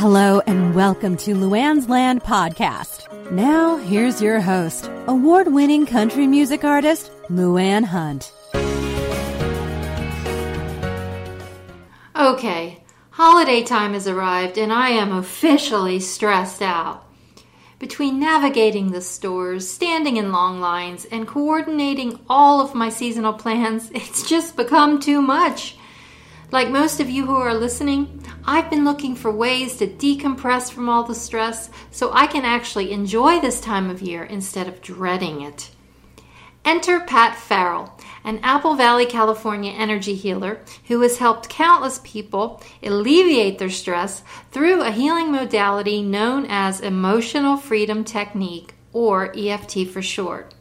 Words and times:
Hello 0.00 0.40
and 0.46 0.74
welcome 0.74 1.14
to 1.18 1.34
Luanne's 1.34 1.86
Land 1.86 2.22
podcast. 2.22 3.30
Now, 3.30 3.76
here's 3.76 4.22
your 4.22 4.40
host, 4.40 4.90
award 5.06 5.52
winning 5.52 5.84
country 5.84 6.26
music 6.26 6.64
artist, 6.64 7.12
Luanne 7.28 7.84
Hunt. 7.84 8.32
Okay, 12.16 12.82
holiday 13.10 13.62
time 13.62 13.92
has 13.92 14.08
arrived 14.08 14.56
and 14.56 14.72
I 14.72 14.88
am 14.88 15.12
officially 15.12 16.00
stressed 16.00 16.62
out. 16.62 17.04
Between 17.78 18.18
navigating 18.18 18.92
the 18.92 19.02
stores, 19.02 19.68
standing 19.68 20.16
in 20.16 20.32
long 20.32 20.62
lines, 20.62 21.04
and 21.04 21.28
coordinating 21.28 22.18
all 22.26 22.62
of 22.62 22.74
my 22.74 22.88
seasonal 22.88 23.34
plans, 23.34 23.90
it's 23.94 24.26
just 24.26 24.56
become 24.56 24.98
too 24.98 25.20
much. 25.20 25.76
Like 26.50 26.70
most 26.70 27.00
of 27.00 27.10
you 27.10 27.26
who 27.26 27.34
are 27.36 27.54
listening, 27.54 28.19
I've 28.44 28.70
been 28.70 28.84
looking 28.84 29.14
for 29.14 29.30
ways 29.30 29.76
to 29.76 29.86
decompress 29.86 30.70
from 30.70 30.88
all 30.88 31.04
the 31.04 31.14
stress 31.14 31.70
so 31.90 32.10
I 32.12 32.26
can 32.26 32.44
actually 32.44 32.90
enjoy 32.92 33.40
this 33.40 33.60
time 33.60 33.90
of 33.90 34.00
year 34.00 34.24
instead 34.24 34.66
of 34.66 34.80
dreading 34.80 35.42
it. 35.42 35.70
Enter 36.64 37.00
Pat 37.00 37.36
Farrell, 37.36 37.98
an 38.22 38.38
Apple 38.42 38.74
Valley, 38.74 39.06
California 39.06 39.72
energy 39.72 40.14
healer 40.14 40.60
who 40.88 41.00
has 41.00 41.18
helped 41.18 41.48
countless 41.48 42.00
people 42.04 42.62
alleviate 42.82 43.58
their 43.58 43.70
stress 43.70 44.22
through 44.50 44.82
a 44.82 44.90
healing 44.90 45.32
modality 45.32 46.02
known 46.02 46.46
as 46.48 46.80
Emotional 46.80 47.56
Freedom 47.56 48.04
Technique, 48.04 48.74
or 48.92 49.32
EFT 49.36 49.86
for 49.88 50.02
short. 50.02 50.54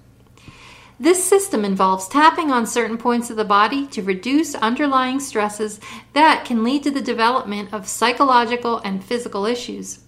This 1.02 1.24
system 1.24 1.64
involves 1.64 2.10
tapping 2.10 2.52
on 2.52 2.68
certain 2.68 2.98
points 2.98 3.30
of 3.30 3.38
the 3.38 3.46
body 3.46 3.88
to 3.88 4.02
reduce 4.02 4.54
underlying 4.56 5.22
stresses 5.22 5.80
that 6.12 6.44
can 6.44 6.62
lead 6.62 6.84
to 6.84 6.92
the 6.92 7.02
development 7.02 7.74
of 7.74 7.88
psychological 7.88 8.80
and 8.80 9.02
physical 9.02 9.46
issues. 9.46 10.00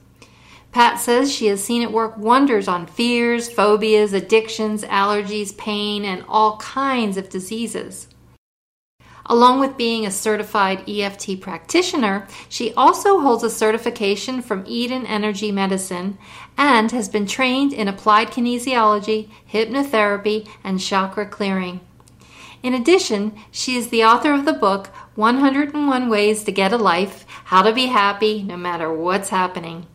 Pat 0.73 0.99
says 0.99 1.31
she 1.31 1.47
has 1.47 1.63
seen 1.63 1.81
it 1.81 1.93
work 1.93 2.17
wonders 2.17 2.67
on 2.67 2.87
fears, 2.87 3.49
phobias, 3.49 4.11
addictions, 4.11 4.83
allergies, 4.83 5.57
pain, 5.57 6.03
and 6.03 6.25
all 6.27 6.57
kinds 6.57 7.15
of 7.15 7.29
diseases. 7.29 8.07
Along 9.27 9.59
with 9.59 9.77
being 9.77 10.05
a 10.05 10.11
certified 10.11 10.89
EFT 10.89 11.39
practitioner, 11.39 12.27
she 12.49 12.73
also 12.73 13.19
holds 13.19 13.43
a 13.43 13.49
certification 13.49 14.41
from 14.41 14.65
Eden 14.67 15.05
Energy 15.05 15.51
Medicine 15.51 16.17
and 16.57 16.91
has 16.91 17.09
been 17.09 17.25
trained 17.25 17.73
in 17.73 17.87
applied 17.87 18.29
kinesiology, 18.29 19.29
hypnotherapy, 19.51 20.47
and 20.63 20.79
chakra 20.79 21.25
clearing. 21.25 21.79
In 22.63 22.73
addition, 22.73 23.33
she 23.49 23.75
is 23.75 23.89
the 23.89 24.03
author 24.03 24.33
of 24.33 24.45
the 24.45 24.53
book 24.53 24.87
101 25.15 26.09
Ways 26.09 26.43
to 26.43 26.51
Get 26.51 26.71
a 26.71 26.77
Life 26.77 27.25
How 27.45 27.63
to 27.63 27.73
Be 27.73 27.87
Happy 27.87 28.43
No 28.43 28.55
Matter 28.55 28.93
What's 28.93 29.29
Happening. 29.29 29.87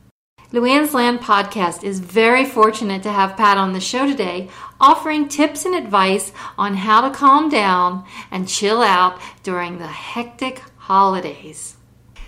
Luanne's 0.52 0.94
Land 0.94 1.20
podcast 1.20 1.82
is 1.82 2.00
very 2.00 2.44
fortunate 2.44 3.02
to 3.02 3.12
have 3.12 3.36
Pat 3.36 3.58
on 3.58 3.72
the 3.72 3.80
show 3.80 4.06
today, 4.06 4.48
offering 4.80 5.28
tips 5.28 5.64
and 5.64 5.74
advice 5.74 6.32
on 6.56 6.74
how 6.74 7.00
to 7.00 7.14
calm 7.14 7.48
down 7.48 8.04
and 8.30 8.48
chill 8.48 8.80
out 8.80 9.20
during 9.42 9.78
the 9.78 9.88
hectic 9.88 10.62
holidays. 10.76 11.76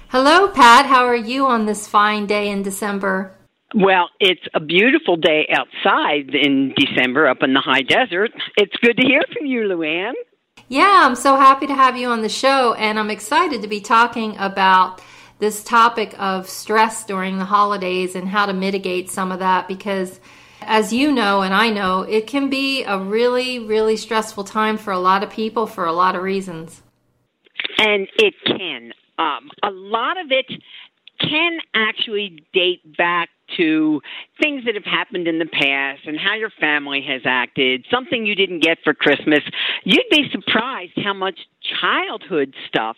Hello, 0.09 0.49
Pat. 0.49 0.87
How 0.87 1.05
are 1.05 1.15
you 1.15 1.47
on 1.47 1.67
this 1.67 1.87
fine 1.87 2.27
day 2.27 2.49
in 2.49 2.63
December? 2.63 3.38
Well, 3.75 4.09
it's 4.19 4.47
a 4.55 4.61
beautiful 4.61 5.17
day 5.17 5.47
outside 5.53 6.35
in 6.35 6.75
December 6.77 7.29
up 7.29 7.43
in 7.43 7.53
the 7.53 7.61
high 7.61 7.83
desert. 7.83 8.31
It's 8.57 8.75
good 8.77 8.97
to 8.97 9.07
hear 9.07 9.23
from 9.33 9.47
you, 9.47 9.61
Luanne. 9.61 10.15
Yeah, 10.69 11.03
I'm 11.05 11.15
so 11.15 11.37
happy 11.37 11.67
to 11.67 11.75
have 11.75 11.97
you 11.97 12.09
on 12.09 12.23
the 12.23 12.29
show, 12.29 12.75
and 12.75 12.99
I'm 12.99 13.11
excited 13.11 13.63
to 13.63 13.69
be 13.69 13.81
talking 13.81 14.37
about 14.39 15.03
this 15.39 15.63
topic 15.63 16.15
of 16.19 16.49
stress 16.49 17.05
during 17.05 17.39
the 17.39 17.45
holidays 17.45 18.15
and 18.15 18.29
how 18.29 18.47
to 18.47 18.53
mitigate 18.53 19.11
some 19.11 19.31
of 19.31 19.39
that 19.39 19.69
because 19.69 20.19
as 20.63 20.93
you 20.93 21.13
know 21.13 21.43
and 21.43 21.55
I 21.55 21.71
know, 21.71 22.03
it 22.03 22.27
can 22.27 22.51
be 22.51 22.85
a 22.85 22.99
really, 22.99 23.59
really 23.59 23.97
stressful 23.97 24.45
time 24.45 24.77
for 24.77 24.93
a 24.93 24.99
lot 24.99 25.23
of 25.23 25.31
people 25.31 25.67
for 25.67 25.85
a 25.85 25.93
lot 25.93 26.17
of 26.17 26.23
reasons. 26.23 26.83
And 27.79 28.09
it 28.17 28.35
can. 28.45 28.93
Um, 29.19 29.51
a 29.63 29.71
lot 29.71 30.19
of 30.19 30.31
it 30.31 30.47
can 31.21 31.59
actually 31.75 32.45
date 32.53 32.97
back 32.97 33.29
to 33.57 34.01
things 34.41 34.65
that 34.65 34.75
have 34.75 34.85
happened 34.85 35.27
in 35.27 35.39
the 35.39 35.47
past 35.47 36.07
and 36.07 36.19
how 36.19 36.35
your 36.35 36.51
family 36.61 37.03
has 37.07 37.23
acted, 37.25 37.87
something 37.91 38.27
you 38.27 38.35
didn't 38.35 38.61
get 38.61 38.79
for 38.85 38.95
Christmas. 38.95 39.41
You'd 39.85 40.05
be 40.11 40.29
surprised 40.31 40.93
how 40.97 41.15
much 41.15 41.39
childhood 41.81 42.55
stuff 42.69 42.97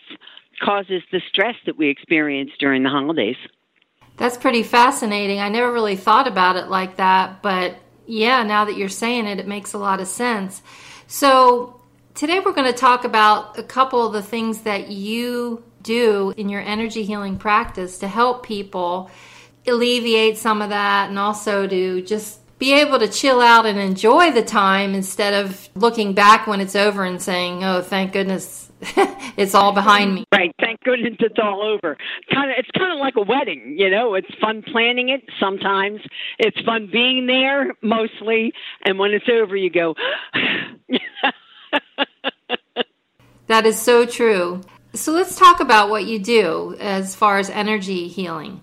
causes 0.61 1.01
the 1.11 1.21
stress 1.29 1.55
that 1.65 1.77
we 1.77 1.89
experience 1.89 2.51
during 2.59 2.83
the 2.83 2.89
holidays. 2.89 3.37
That's 4.17 4.37
pretty 4.37 4.63
fascinating. 4.63 5.39
I 5.39 5.49
never 5.49 5.71
really 5.71 5.95
thought 5.95 6.27
about 6.27 6.55
it 6.55 6.67
like 6.67 6.97
that, 6.97 7.41
but 7.41 7.77
yeah, 8.05 8.43
now 8.43 8.65
that 8.65 8.77
you're 8.77 8.89
saying 8.89 9.25
it, 9.25 9.39
it 9.39 9.47
makes 9.47 9.73
a 9.73 9.77
lot 9.77 9.99
of 9.99 10.07
sense. 10.07 10.61
So, 11.07 11.81
today 12.13 12.39
we're 12.39 12.53
going 12.53 12.71
to 12.71 12.77
talk 12.77 13.03
about 13.03 13.57
a 13.57 13.63
couple 13.63 14.05
of 14.05 14.13
the 14.13 14.21
things 14.21 14.61
that 14.61 14.89
you 14.89 15.63
do 15.81 16.33
in 16.37 16.49
your 16.49 16.61
energy 16.61 17.03
healing 17.03 17.37
practice 17.37 17.99
to 17.99 18.07
help 18.07 18.43
people 18.43 19.09
alleviate 19.67 20.37
some 20.37 20.61
of 20.61 20.69
that 20.69 21.09
and 21.09 21.19
also 21.19 21.67
to 21.67 22.01
just 22.01 22.39
be 22.57 22.73
able 22.73 22.99
to 22.99 23.07
chill 23.07 23.41
out 23.41 23.65
and 23.65 23.79
enjoy 23.79 24.31
the 24.31 24.43
time 24.43 24.93
instead 24.93 25.33
of 25.33 25.69
looking 25.75 26.13
back 26.13 26.45
when 26.45 26.61
it's 26.61 26.75
over 26.75 27.03
and 27.03 27.21
saying, 27.21 27.63
"Oh, 27.63 27.81
thank 27.81 28.13
goodness 28.13 28.71
it's 29.37 29.53
all 29.53 29.73
behind 29.73 30.15
me. 30.15 30.25
Right. 30.33 30.51
Thank 30.59 30.81
goodness 30.83 31.15
it's 31.19 31.37
all 31.41 31.61
over. 31.61 31.97
Kind 32.33 32.49
of, 32.49 32.57
it's 32.57 32.69
kind 32.75 32.91
of 32.91 32.99
like 32.99 33.15
a 33.15 33.21
wedding. 33.21 33.75
You 33.77 33.91
know, 33.91 34.15
it's 34.15 34.33
fun 34.39 34.63
planning 34.63 35.09
it. 35.09 35.21
Sometimes 35.39 36.01
it's 36.39 36.59
fun 36.61 36.89
being 36.91 37.27
there, 37.27 37.75
mostly, 37.83 38.53
and 38.83 38.97
when 38.97 39.11
it's 39.11 39.29
over, 39.31 39.55
you 39.55 39.69
go. 39.69 39.93
that 43.47 43.65
is 43.67 43.79
so 43.79 44.07
true. 44.07 44.61
So 44.93 45.11
let's 45.11 45.35
talk 45.35 45.59
about 45.59 45.89
what 45.91 46.05
you 46.05 46.17
do 46.17 46.75
as 46.79 47.15
far 47.15 47.37
as 47.37 47.51
energy 47.51 48.07
healing. 48.07 48.61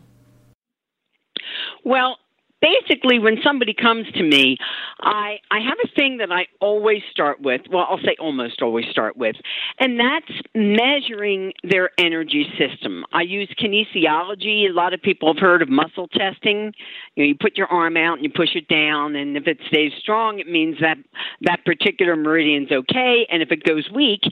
Well, 1.88 2.18
basically 2.60 3.18
when 3.18 3.38
somebody 3.42 3.72
comes 3.72 4.04
to 4.12 4.22
me 4.22 4.56
i 4.98 5.36
i 5.48 5.60
have 5.60 5.78
a 5.84 5.88
thing 5.94 6.16
that 6.16 6.32
i 6.32 6.44
always 6.60 7.02
start 7.08 7.40
with 7.40 7.60
well 7.70 7.86
i'll 7.88 7.98
say 7.98 8.16
almost 8.18 8.60
always 8.62 8.84
start 8.90 9.16
with 9.16 9.36
and 9.78 9.98
that's 9.98 10.40
measuring 10.56 11.52
their 11.62 11.90
energy 11.98 12.46
system. 12.58 13.04
I 13.12 13.22
use 13.22 13.48
kinesiology. 13.62 14.68
A 14.68 14.72
lot 14.72 14.92
of 14.92 15.00
people 15.00 15.32
have 15.32 15.40
heard 15.40 15.62
of 15.62 15.68
muscle 15.68 16.08
testing. 16.08 16.72
You 17.14 17.22
know 17.22 17.28
you 17.28 17.36
put 17.40 17.56
your 17.56 17.68
arm 17.68 17.96
out 17.96 18.14
and 18.14 18.24
you 18.24 18.30
push 18.34 18.56
it 18.56 18.66
down 18.66 19.14
and 19.14 19.36
if 19.36 19.46
it 19.46 19.58
stays 19.68 19.92
strong 20.00 20.40
it 20.40 20.48
means 20.48 20.78
that 20.80 20.96
that 21.42 21.64
particular 21.64 22.16
meridian's 22.16 22.72
okay 22.72 23.24
and 23.30 23.40
if 23.40 23.52
it 23.52 23.62
goes 23.62 23.88
weak 23.94 24.22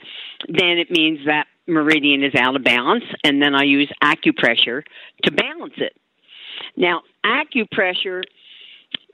then 0.49 0.78
it 0.78 0.91
means 0.91 1.21
that 1.27 1.47
meridian 1.69 2.25
is 2.25 2.34
out 2.34 2.56
of 2.56 2.65
balance 2.65 3.05
and 3.22 3.41
then 3.41 3.55
i 3.55 3.62
use 3.62 3.91
acupressure 4.03 4.83
to 5.22 5.31
balance 5.31 5.75
it 5.77 5.97
now, 6.77 7.03
acupressure 7.25 8.22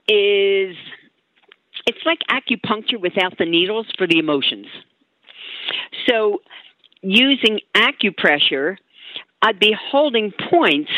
is 0.07 0.75
it's 1.85 2.05
like 2.05 2.19
acupuncture 2.29 2.99
without 2.99 3.37
the 3.37 3.45
needles 3.45 3.87
for 3.97 4.07
the 4.07 4.19
emotions. 4.19 4.67
So, 6.07 6.41
using 7.01 7.59
acupressure, 7.75 8.77
I'd 9.41 9.59
be 9.59 9.75
holding 9.91 10.31
points 10.49 10.91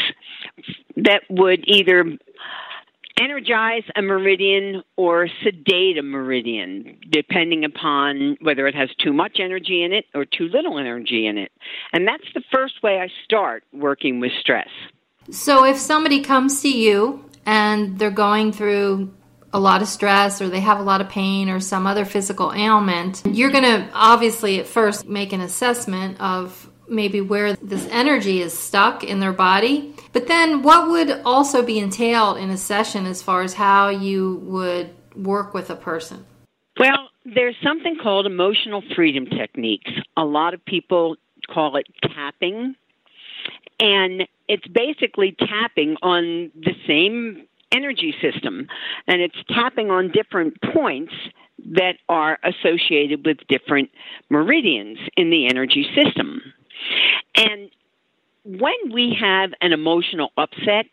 that 0.97 1.21
would 1.29 1.63
either 1.67 2.17
energize 3.19 3.83
a 3.95 4.01
meridian 4.01 4.83
or 4.97 5.27
sedate 5.43 5.97
a 5.97 6.03
meridian, 6.03 6.97
depending 7.09 7.63
upon 7.63 8.37
whether 8.41 8.67
it 8.67 8.75
has 8.75 8.89
too 9.01 9.13
much 9.13 9.37
energy 9.39 9.83
in 9.83 9.93
it 9.93 10.05
or 10.13 10.25
too 10.25 10.49
little 10.49 10.77
energy 10.77 11.25
in 11.25 11.37
it. 11.37 11.51
And 11.93 12.07
that's 12.07 12.25
the 12.33 12.43
first 12.53 12.83
way 12.83 12.99
I 12.99 13.07
start 13.23 13.63
working 13.73 14.19
with 14.19 14.31
stress. 14.39 14.67
So 15.31 15.65
if 15.65 15.77
somebody 15.77 16.21
comes 16.21 16.61
to 16.61 16.69
you 16.69 17.25
and 17.45 17.97
they're 17.97 18.11
going 18.11 18.51
through 18.51 19.13
a 19.53 19.59
lot 19.59 19.81
of 19.81 19.87
stress 19.87 20.41
or 20.41 20.49
they 20.49 20.59
have 20.59 20.79
a 20.79 20.83
lot 20.83 21.01
of 21.01 21.09
pain 21.09 21.49
or 21.49 21.59
some 21.59 21.87
other 21.87 22.05
physical 22.05 22.51
ailment, 22.53 23.23
you're 23.25 23.51
going 23.51 23.63
to 23.63 23.89
obviously 23.93 24.59
at 24.59 24.67
first 24.67 25.07
make 25.07 25.31
an 25.33 25.41
assessment 25.41 26.19
of 26.19 26.69
maybe 26.87 27.21
where 27.21 27.55
this 27.55 27.87
energy 27.89 28.41
is 28.41 28.57
stuck 28.57 29.03
in 29.03 29.19
their 29.19 29.33
body. 29.33 29.95
But 30.13 30.27
then 30.27 30.61
what 30.61 30.89
would 30.89 31.21
also 31.25 31.63
be 31.63 31.79
entailed 31.79 32.37
in 32.37 32.49
a 32.49 32.57
session 32.57 33.05
as 33.05 33.21
far 33.21 33.41
as 33.41 33.53
how 33.53 33.89
you 33.89 34.35
would 34.43 34.93
work 35.15 35.53
with 35.53 35.69
a 35.69 35.75
person? 35.75 36.25
Well, 36.79 37.09
there's 37.23 37.55
something 37.63 37.97
called 38.01 38.25
emotional 38.25 38.83
freedom 38.95 39.25
techniques. 39.25 39.89
A 40.17 40.25
lot 40.25 40.53
of 40.53 40.63
people 40.65 41.15
call 41.51 41.77
it 41.77 41.87
tapping. 42.01 42.75
And 43.79 44.27
it's 44.47 44.67
basically 44.67 45.35
tapping 45.37 45.97
on 46.01 46.51
the 46.55 46.73
same 46.87 47.47
energy 47.71 48.13
system, 48.21 48.67
and 49.07 49.21
it's 49.21 49.35
tapping 49.49 49.91
on 49.91 50.11
different 50.11 50.61
points 50.73 51.13
that 51.73 51.97
are 52.07 52.37
associated 52.43 53.25
with 53.25 53.37
different 53.49 53.89
meridians 54.29 54.99
in 55.17 55.29
the 55.29 55.47
energy 55.47 55.85
system. 55.95 56.41
And 57.35 57.69
when 58.45 58.93
we 58.93 59.17
have 59.19 59.51
an 59.61 59.73
emotional 59.73 60.31
upset, 60.37 60.85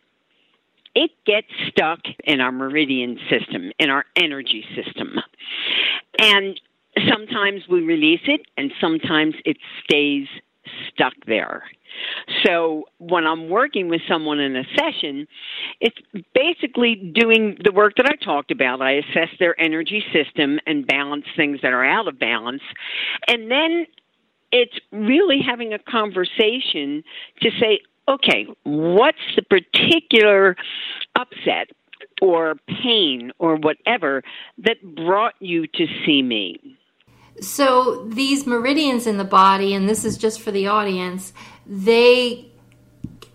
it 0.95 1.11
gets 1.25 1.47
stuck 1.69 1.99
in 2.23 2.41
our 2.41 2.51
meridian 2.51 3.19
system, 3.29 3.71
in 3.79 3.89
our 3.89 4.05
energy 4.15 4.65
system. 4.75 5.19
And 6.19 6.59
sometimes 7.09 7.63
we 7.69 7.81
release 7.81 8.21
it, 8.25 8.41
and 8.57 8.71
sometimes 8.79 9.35
it 9.45 9.57
stays 9.83 10.27
stuck 10.89 11.13
there. 11.27 11.63
So 12.43 12.85
when 12.97 13.25
I'm 13.25 13.49
working 13.49 13.89
with 13.89 14.01
someone 14.07 14.39
in 14.39 14.55
a 14.55 14.63
session, 14.75 15.27
it's 15.79 15.97
basically 16.33 16.95
doing 16.95 17.57
the 17.63 17.71
work 17.71 17.93
that 17.97 18.07
I 18.07 18.15
talked 18.23 18.51
about. 18.51 18.81
I 18.81 18.93
assess 18.93 19.29
their 19.39 19.59
energy 19.61 20.03
system 20.11 20.59
and 20.65 20.87
balance 20.87 21.25
things 21.35 21.59
that 21.61 21.71
are 21.73 21.85
out 21.85 22.07
of 22.07 22.19
balance. 22.19 22.63
And 23.27 23.51
then 23.51 23.85
it's 24.51 24.79
really 24.91 25.39
having 25.45 25.73
a 25.73 25.79
conversation 25.79 27.03
to 27.41 27.49
say, 27.59 27.79
okay, 28.07 28.47
what's 28.63 29.17
the 29.35 29.43
particular 29.43 30.55
upset 31.15 31.69
or 32.21 32.55
pain 32.67 33.31
or 33.39 33.55
whatever 33.55 34.23
that 34.57 34.77
brought 34.95 35.33
you 35.39 35.67
to 35.67 35.85
see 36.05 36.21
me? 36.21 36.77
So 37.41 38.05
these 38.05 38.45
meridians 38.45 39.07
in 39.07 39.17
the 39.17 39.23
body, 39.23 39.73
and 39.73 39.89
this 39.89 40.05
is 40.05 40.17
just 40.17 40.41
for 40.41 40.51
the 40.51 40.67
audience, 40.67 41.33
they 41.65 42.51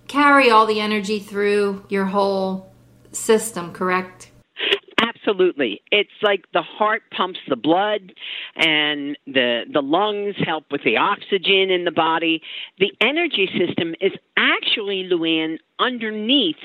carry 0.07 0.51
all 0.51 0.67
the 0.67 0.81
energy 0.81 1.19
through 1.19 1.85
your 1.89 2.07
whole 2.07 2.73
system, 3.13 3.73
correct? 3.73 4.31
Absolutely. 5.01 5.83
It's 5.91 6.11
like 6.23 6.45
the 6.53 6.63
heart 6.63 7.03
pumps 7.15 7.39
the 7.49 7.57
blood 7.57 8.15
and 8.57 9.17
the 9.27 9.65
the 9.71 9.83
lungs 9.83 10.35
help 10.45 10.65
with 10.71 10.83
the 10.85 10.97
oxygen 10.97 11.71
in 11.71 11.85
the 11.85 11.91
body. 11.91 12.43
The 12.79 12.93
energy 13.01 13.49
system 13.59 13.95
is 14.01 14.13
actually 14.37 15.09
Luanne 15.11 15.59
underneath 15.79 16.57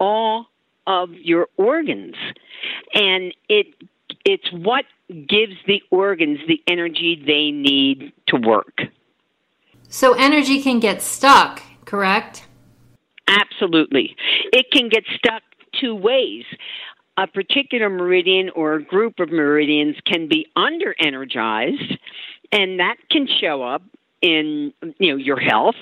all 0.00 0.46
of 0.86 1.12
your 1.12 1.48
organs. 1.56 2.16
And 2.94 3.34
it 3.48 3.66
it's 4.26 4.50
what 4.52 4.84
gives 5.28 5.54
the 5.68 5.80
organs 5.90 6.40
the 6.48 6.60
energy 6.66 7.22
they 7.24 7.52
need 7.52 8.12
to 8.26 8.36
work. 8.36 8.80
So 9.88 10.14
energy 10.14 10.60
can 10.62 10.80
get 10.80 11.00
stuck, 11.00 11.62
correct? 11.84 12.44
Absolutely. 13.28 14.16
It 14.52 14.66
can 14.72 14.88
get 14.88 15.04
stuck 15.14 15.42
two 15.80 15.94
ways. 15.94 16.44
A 17.16 17.28
particular 17.28 17.88
meridian 17.88 18.50
or 18.50 18.74
a 18.74 18.82
group 18.82 19.20
of 19.20 19.30
meridians 19.30 19.94
can 20.04 20.28
be 20.28 20.46
under 20.56 20.94
energized, 20.98 21.96
and 22.50 22.80
that 22.80 22.96
can 23.10 23.28
show 23.40 23.62
up 23.62 23.82
in 24.22 24.72
you 24.98 25.12
know 25.12 25.16
your 25.16 25.38
health 25.38 25.76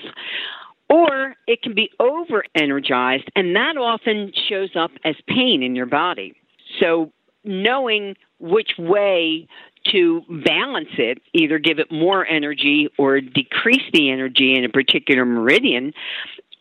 or 0.89 1.35
it 1.47 1.61
can 1.61 1.73
be 1.73 1.89
over 1.99 2.43
energized 2.53 3.29
and 3.35 3.55
that 3.55 3.77
often 3.77 4.31
shows 4.49 4.69
up 4.75 4.91
as 5.05 5.15
pain 5.25 5.63
in 5.63 5.73
your 5.73 5.85
body 5.85 6.35
so 6.81 7.11
knowing 7.45 8.15
which 8.39 8.71
way 8.77 9.47
to 9.91 10.21
balance 10.45 10.89
it, 10.97 11.19
either 11.33 11.59
give 11.59 11.79
it 11.79 11.91
more 11.91 12.25
energy 12.25 12.89
or 12.97 13.21
decrease 13.21 13.83
the 13.93 14.09
energy 14.09 14.55
in 14.55 14.65
a 14.65 14.69
particular 14.69 15.25
meridian, 15.25 15.93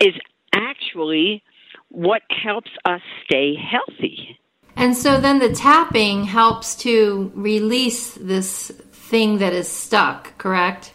is 0.01 0.15
actually 0.55 1.43
what 1.89 2.23
helps 2.31 2.71
us 2.85 3.01
stay 3.25 3.55
healthy. 3.55 4.39
And 4.77 4.97
so 4.97 5.21
then 5.21 5.39
the 5.39 5.53
tapping 5.53 6.25
helps 6.25 6.75
to 6.77 7.33
release 7.35 8.15
this 8.15 8.71
thing 8.93 9.39
that 9.39 9.53
is 9.53 9.69
stuck, 9.69 10.37
correct? 10.39 10.93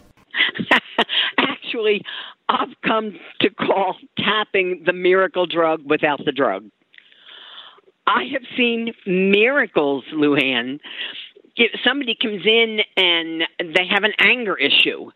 actually, 1.37 2.03
I've 2.49 2.75
come 2.85 3.17
to 3.41 3.49
call 3.51 3.95
tapping 4.17 4.83
the 4.85 4.93
miracle 4.93 5.45
drug 5.45 5.81
without 5.85 6.19
the 6.25 6.31
drug. 6.31 6.65
I 8.09 8.23
have 8.33 8.41
seen 8.57 8.91
miracles, 9.05 10.03
Luanne. 10.13 10.79
Somebody 11.85 12.17
comes 12.19 12.45
in 12.45 12.79
and 12.97 13.43
they 13.59 13.85
have 13.87 14.03
an 14.03 14.13
anger 14.19 14.57
issue. 14.57 15.11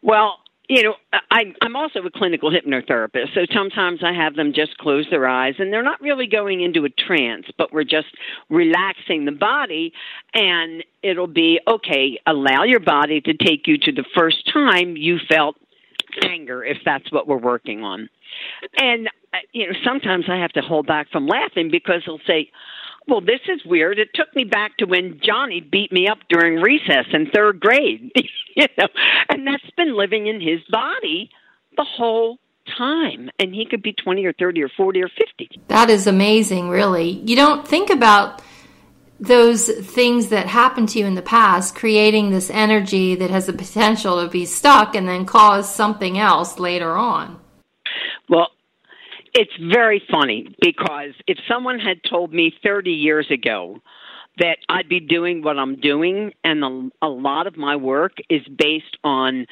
Well, 0.00 0.38
you 0.68 0.82
know, 0.82 0.94
I, 1.30 1.54
I'm 1.62 1.76
also 1.76 2.00
a 2.00 2.10
clinical 2.10 2.50
hypnotherapist, 2.50 3.34
so 3.34 3.40
sometimes 3.52 4.00
I 4.04 4.12
have 4.12 4.34
them 4.34 4.52
just 4.54 4.76
close 4.76 5.06
their 5.10 5.26
eyes 5.26 5.54
and 5.58 5.72
they're 5.72 5.82
not 5.82 6.00
really 6.00 6.26
going 6.26 6.60
into 6.60 6.84
a 6.84 6.90
trance, 6.90 7.46
but 7.56 7.72
we're 7.72 7.84
just 7.84 8.08
relaxing 8.50 9.24
the 9.24 9.32
body, 9.32 9.92
and 10.34 10.84
it'll 11.02 11.26
be 11.26 11.58
okay, 11.66 12.20
allow 12.26 12.64
your 12.64 12.80
body 12.80 13.20
to 13.22 13.34
take 13.34 13.66
you 13.66 13.78
to 13.78 13.92
the 13.92 14.04
first 14.14 14.46
time 14.52 14.94
you 14.96 15.18
felt 15.26 15.56
anger, 16.24 16.62
if 16.64 16.78
that's 16.84 17.10
what 17.10 17.26
we're 17.26 17.38
working 17.38 17.82
on. 17.82 18.10
And 18.78 19.08
you 19.52 19.66
know, 19.66 19.78
sometimes 19.84 20.26
I 20.28 20.36
have 20.36 20.52
to 20.52 20.60
hold 20.60 20.86
back 20.86 21.10
from 21.10 21.26
laughing 21.26 21.70
because 21.70 22.02
he'll 22.04 22.20
say, 22.26 22.50
"Well, 23.06 23.20
this 23.20 23.40
is 23.48 23.64
weird. 23.64 23.98
It 23.98 24.10
took 24.14 24.34
me 24.34 24.44
back 24.44 24.76
to 24.78 24.86
when 24.86 25.20
Johnny 25.22 25.60
beat 25.60 25.92
me 25.92 26.08
up 26.08 26.18
during 26.28 26.60
recess 26.60 27.06
in 27.12 27.30
third 27.30 27.60
grade." 27.60 28.12
you 28.56 28.66
know, 28.76 28.88
and 29.28 29.46
that's 29.46 29.70
been 29.76 29.96
living 29.96 30.26
in 30.26 30.40
his 30.40 30.60
body 30.70 31.30
the 31.76 31.84
whole 31.84 32.38
time 32.76 33.30
and 33.38 33.54
he 33.54 33.64
could 33.64 33.82
be 33.82 33.92
20 33.92 34.26
or 34.26 34.32
30 34.34 34.62
or 34.62 34.68
40 34.68 35.02
or 35.02 35.08
50 35.08 35.60
that 35.68 35.88
is 35.88 36.06
amazing 36.06 36.68
really 36.68 37.10
you 37.10 37.36
don't 37.36 37.66
think 37.66 37.88
about 37.88 38.42
those 39.20 39.68
things 39.68 40.28
that 40.28 40.46
happened 40.46 40.88
to 40.90 40.98
you 40.98 41.06
in 41.06 41.14
the 41.14 41.22
past 41.22 41.74
creating 41.74 42.30
this 42.30 42.50
energy 42.50 43.14
that 43.14 43.30
has 43.30 43.46
the 43.46 43.52
potential 43.52 44.22
to 44.22 44.30
be 44.30 44.44
stuck 44.44 44.94
and 44.94 45.08
then 45.08 45.24
cause 45.24 45.72
something 45.72 46.18
else 46.18 46.58
later 46.58 46.96
on 46.96 47.40
it's 49.38 49.56
very 49.72 50.02
funny 50.10 50.52
because 50.60 51.12
if 51.28 51.38
someone 51.48 51.78
had 51.78 51.98
told 52.02 52.32
me 52.32 52.52
30 52.60 52.90
years 52.90 53.30
ago 53.30 53.80
that 54.38 54.58
I'd 54.68 54.88
be 54.88 54.98
doing 54.98 55.42
what 55.42 55.56
I'm 55.60 55.76
doing, 55.80 56.32
and 56.42 56.64
a, 56.64 57.06
a 57.06 57.08
lot 57.08 57.46
of 57.46 57.56
my 57.56 57.76
work 57.76 58.14
is 58.28 58.42
based 58.48 58.96
on 59.04 59.46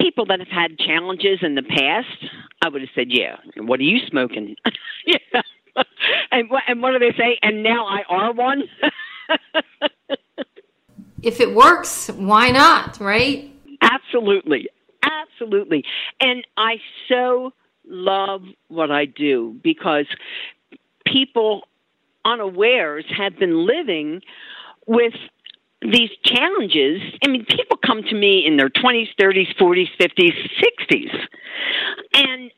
people 0.00 0.24
that 0.26 0.38
have 0.38 0.48
had 0.48 0.78
challenges 0.78 1.40
in 1.42 1.56
the 1.56 1.62
past, 1.62 2.06
I 2.62 2.70
would 2.70 2.80
have 2.80 2.90
said, 2.94 3.08
"Yeah, 3.10 3.36
what 3.56 3.80
are 3.80 3.84
you 3.84 3.98
smoking?" 4.06 4.56
yeah. 5.06 5.42
and 6.30 6.50
and 6.66 6.80
what 6.82 6.92
do 6.92 6.98
they 6.98 7.16
say? 7.16 7.38
And 7.42 7.62
now 7.62 7.86
I 7.86 8.02
are 8.08 8.32
one. 8.32 8.64
if 11.22 11.40
it 11.40 11.54
works, 11.54 12.08
why 12.08 12.50
not? 12.50 12.98
Right? 12.98 13.50
Absolutely, 13.82 14.68
absolutely. 15.02 15.84
And 16.20 16.46
I 16.56 16.76
so 17.08 17.52
love 17.88 18.42
what 18.68 18.90
I 18.90 19.04
do 19.04 19.56
because 19.62 20.06
people 21.06 21.62
unawares 22.24 23.04
have 23.16 23.38
been 23.38 23.66
living 23.66 24.20
with 24.86 25.14
these 25.82 26.10
challenges. 26.24 27.00
I 27.24 27.28
mean, 27.28 27.44
people 27.44 27.76
come 27.84 28.02
to 28.02 28.14
me 28.14 28.44
in 28.44 28.56
their 28.56 28.68
20s, 28.68 29.08
30s, 29.20 29.54
40s, 29.56 29.88
50s, 30.00 30.32
60s, 30.90 31.26
and 32.14 32.50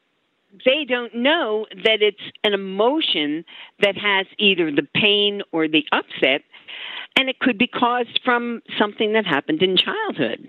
they 0.65 0.85
don't 0.85 1.15
know 1.15 1.67
that 1.85 2.03
it's 2.03 2.21
an 2.45 2.55
emotion 2.55 3.45
that 3.81 3.97
has 3.97 4.27
either 4.39 4.71
the 4.71 4.87
pain 4.95 5.43
or 5.53 5.69
the 5.69 5.85
upset, 5.93 6.43
and 7.17 7.29
it 7.29 7.39
could 7.39 7.59
be 7.59 7.67
caused 7.67 8.21
from 8.25 8.63
something 8.79 9.13
that 9.13 9.27
happened 9.27 9.63
in 9.63 9.77
childhood. 9.77 10.49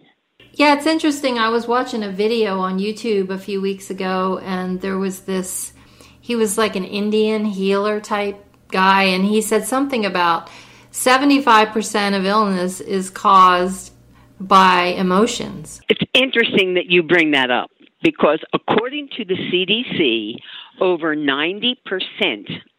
Yeah, 0.54 0.76
it's 0.76 0.86
interesting. 0.86 1.38
I 1.40 1.50
was 1.50 1.68
watching 1.68 2.04
a 2.04 2.12
video 2.12 2.60
on 2.60 2.78
YouTube 2.78 3.30
a 3.30 3.38
few 3.38 3.62
weeks 3.62 3.90
ago, 3.90 4.40
and 4.44 4.82
there 4.82 4.98
was 4.98 5.22
this, 5.22 5.72
he 6.20 6.36
was 6.36 6.58
like 6.58 6.76
an 6.76 6.84
Indian 6.84 7.46
healer 7.46 8.02
type 8.02 8.44
guy, 8.68 9.04
and 9.04 9.24
he 9.24 9.42
said 9.42 9.66
something 9.66 10.06
about 10.06 10.50
75% 10.92 12.18
of 12.18 12.26
illness 12.26 12.82
is 12.82 13.10
caused 13.10 13.94
by 14.42 14.84
emotions. 14.98 15.82
It's 15.88 16.02
interesting 16.14 16.74
that 16.74 16.88
you 16.88 17.04
bring 17.04 17.32
that 17.32 17.50
up 17.50 17.72
because 18.04 18.40
according 18.54 19.10
to 19.18 19.24
the 19.24 19.36
CDC, 19.36 20.36
over 20.82 21.16
90% 21.16 21.78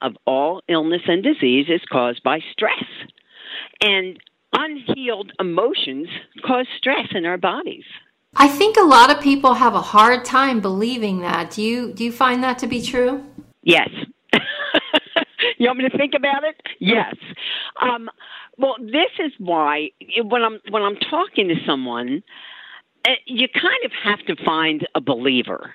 of 0.03 0.17
all 0.27 0.61
illness 0.69 1.03
and 1.07 1.23
disease 1.23 1.67
is 1.69 1.81
caused 1.91 2.23
by 2.23 2.41
stress. 2.53 2.85
And 3.81 4.19
unhealed 4.53 5.33
emotions 5.41 6.09
cause 6.45 6.67
stress 6.77 7.09
in 7.13 7.25
our 7.25 7.39
bodies. 7.39 7.85
I 8.35 8.49
think 8.49 8.77
a 8.77 8.83
lot 8.83 9.11
of 9.15 9.23
people 9.23 9.55
have 9.55 9.75
a 9.75 9.81
hard 9.81 10.25
time 10.25 10.61
believing 10.61 11.21
that. 11.21 11.51
Do 11.51 11.63
you 11.63 11.93
do 11.93 12.05
you 12.05 12.13
find 12.13 12.43
that 12.43 12.59
to 12.61 12.67
be 12.67 12.81
true? 12.81 13.25
Yes. 13.63 13.91
you 15.59 15.67
want 15.67 15.79
me 15.79 15.89
to 15.89 15.97
think 15.97 16.15
about 16.15 16.45
it? 16.45 16.57
Yes. 16.81 17.15
Um, 17.81 18.09
well, 18.57 18.77
this 18.81 19.11
is 19.19 19.33
why 19.39 19.91
when 20.17 20.43
I'm 20.43 20.61
when 20.71 20.83
I'm 20.83 20.97
talking 20.97 21.49
to 21.49 21.57
someone, 21.67 22.23
uh, 23.07 23.11
you 23.27 23.49
kind 23.49 23.85
of 23.85 23.93
have 24.03 24.21
to 24.27 24.45
find 24.45 24.87
a 24.95 25.01
believer 25.01 25.75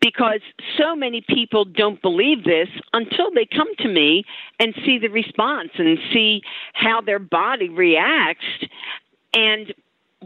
because 0.00 0.40
so 0.76 0.94
many 0.94 1.22
people 1.28 1.64
don't 1.64 2.00
believe 2.02 2.44
this 2.44 2.68
until 2.92 3.30
they 3.34 3.46
come 3.46 3.68
to 3.78 3.88
me 3.88 4.24
and 4.58 4.74
see 4.84 4.98
the 4.98 5.08
response 5.08 5.70
and 5.78 5.98
see 6.12 6.42
how 6.72 7.00
their 7.00 7.18
body 7.18 7.68
reacts 7.68 8.44
and 9.34 9.74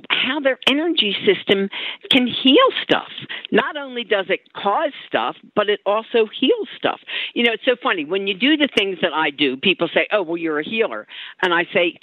how 0.08 0.40
their 0.40 0.58
energy 0.68 1.14
system 1.26 1.68
can 2.10 2.26
heal 2.26 2.56
stuff. 2.82 3.10
Not 3.50 3.76
only 3.76 4.04
does 4.04 4.26
it 4.28 4.52
cause 4.54 4.92
stuff, 5.06 5.36
but 5.54 5.68
it 5.68 5.80
also 5.84 6.26
heals 6.26 6.68
stuff. 6.76 7.00
You 7.34 7.44
know, 7.44 7.52
it's 7.52 7.64
so 7.64 7.76
funny. 7.82 8.04
When 8.04 8.26
you 8.26 8.34
do 8.34 8.56
the 8.56 8.68
things 8.74 8.98
that 9.02 9.12
I 9.12 9.30
do, 9.30 9.56
people 9.56 9.88
say, 9.92 10.06
oh, 10.10 10.22
well, 10.22 10.38
you're 10.38 10.60
a 10.60 10.64
healer. 10.64 11.06
And 11.42 11.52
I 11.52 11.66
say, 11.74 11.98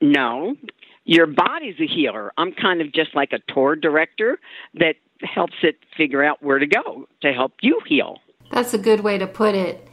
no, 0.00 0.56
your 1.04 1.26
body's 1.26 1.80
a 1.80 1.86
healer. 1.86 2.32
I'm 2.36 2.52
kind 2.52 2.80
of 2.80 2.92
just 2.92 3.14
like 3.14 3.32
a 3.32 3.40
tour 3.52 3.76
director 3.76 4.38
that 4.74 4.96
helps 5.20 5.56
it 5.62 5.76
figure 5.96 6.22
out 6.22 6.42
where 6.42 6.58
to 6.58 6.66
go 6.66 7.08
to 7.22 7.32
help 7.32 7.52
you 7.60 7.80
heal. 7.86 8.18
That's 8.50 8.74
a 8.74 8.78
good 8.78 9.00
way 9.00 9.18
to 9.18 9.26
put 9.26 9.54
it. 9.54 9.88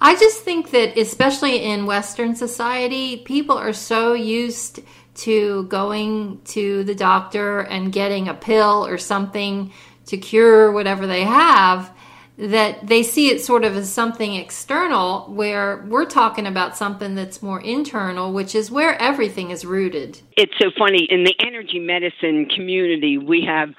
I 0.00 0.14
just 0.14 0.42
think 0.42 0.70
that, 0.70 0.98
especially 0.98 1.64
in 1.64 1.86
Western 1.86 2.36
society, 2.36 3.18
people 3.18 3.56
are 3.56 3.72
so 3.72 4.12
used 4.12 4.80
to 5.14 5.64
going 5.64 6.42
to 6.44 6.84
the 6.84 6.94
doctor 6.94 7.60
and 7.60 7.92
getting 7.92 8.28
a 8.28 8.34
pill 8.34 8.86
or 8.86 8.98
something 8.98 9.72
to 10.06 10.18
cure 10.18 10.70
whatever 10.70 11.06
they 11.06 11.24
have 11.24 11.90
that 12.38 12.86
they 12.86 13.02
see 13.02 13.30
it 13.30 13.40
sort 13.40 13.64
of 13.64 13.76
as 13.76 13.90
something 13.90 14.34
external 14.34 15.22
where 15.32 15.84
we're 15.88 16.04
talking 16.04 16.46
about 16.46 16.76
something 16.76 17.14
that's 17.14 17.42
more 17.42 17.60
internal 17.60 18.32
which 18.32 18.54
is 18.54 18.70
where 18.70 19.00
everything 19.00 19.50
is 19.50 19.64
rooted 19.64 20.20
it's 20.36 20.52
so 20.58 20.70
funny 20.78 21.06
in 21.10 21.24
the 21.24 21.34
energy 21.40 21.78
medicine 21.78 22.46
community 22.46 23.16
we 23.16 23.44
have 23.46 23.70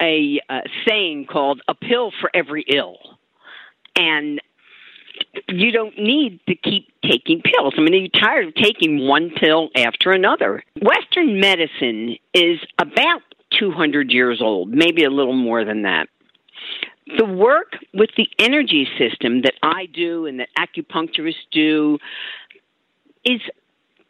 a, 0.00 0.40
a 0.48 0.60
saying 0.86 1.26
called 1.26 1.60
a 1.66 1.74
pill 1.74 2.12
for 2.20 2.30
every 2.34 2.64
ill 2.68 2.98
and 3.96 4.40
you 5.48 5.72
don't 5.72 5.98
need 5.98 6.40
to 6.48 6.54
keep 6.54 6.88
taking 7.02 7.42
pills. 7.42 7.74
I 7.76 7.80
mean, 7.80 7.94
are 7.94 7.98
you 7.98 8.08
tired 8.08 8.48
of 8.48 8.54
taking 8.54 9.06
one 9.06 9.30
pill 9.30 9.70
after 9.74 10.10
another? 10.10 10.62
Western 10.80 11.40
medicine 11.40 12.16
is 12.34 12.58
about 12.78 13.22
200 13.58 14.10
years 14.10 14.40
old, 14.40 14.68
maybe 14.68 15.04
a 15.04 15.10
little 15.10 15.36
more 15.36 15.64
than 15.64 15.82
that. 15.82 16.08
The 17.16 17.24
work 17.24 17.76
with 17.94 18.10
the 18.16 18.28
energy 18.38 18.86
system 18.98 19.42
that 19.42 19.54
I 19.62 19.86
do 19.86 20.26
and 20.26 20.40
that 20.40 20.48
acupuncturists 20.58 21.34
do 21.50 21.98
is 23.24 23.40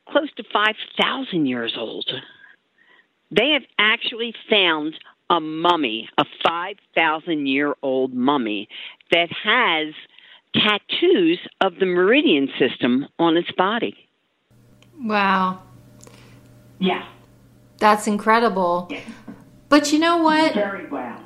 close 0.09 0.33
to 0.37 0.45
5,000 0.53 1.47
years 1.47 1.75
old. 1.77 2.11
They 3.31 3.51
have 3.51 3.63
actually 3.79 4.35
found 4.51 4.95
a 5.31 5.41
mummy, 5.41 6.09
a 6.17 6.25
5,000 6.43 7.47
year 7.47 7.75
old 7.83 8.15
mummy 8.15 8.69
that 9.13 9.29
has 9.45 9.95
tattoos 10.55 11.39
of 11.61 11.75
the 11.79 11.87
meridian 11.87 12.49
system 12.59 13.07
on 13.19 13.37
its 13.37 13.51
body. 13.53 13.95
Wow. 15.01 15.63
Yeah. 16.79 17.07
That's 17.79 18.07
incredible. 18.07 18.89
Yeah. 18.91 19.01
But 19.69 19.93
you 19.93 19.99
know 19.99 20.19
what? 20.19 20.55
Very 20.55 20.87
well. 20.87 21.21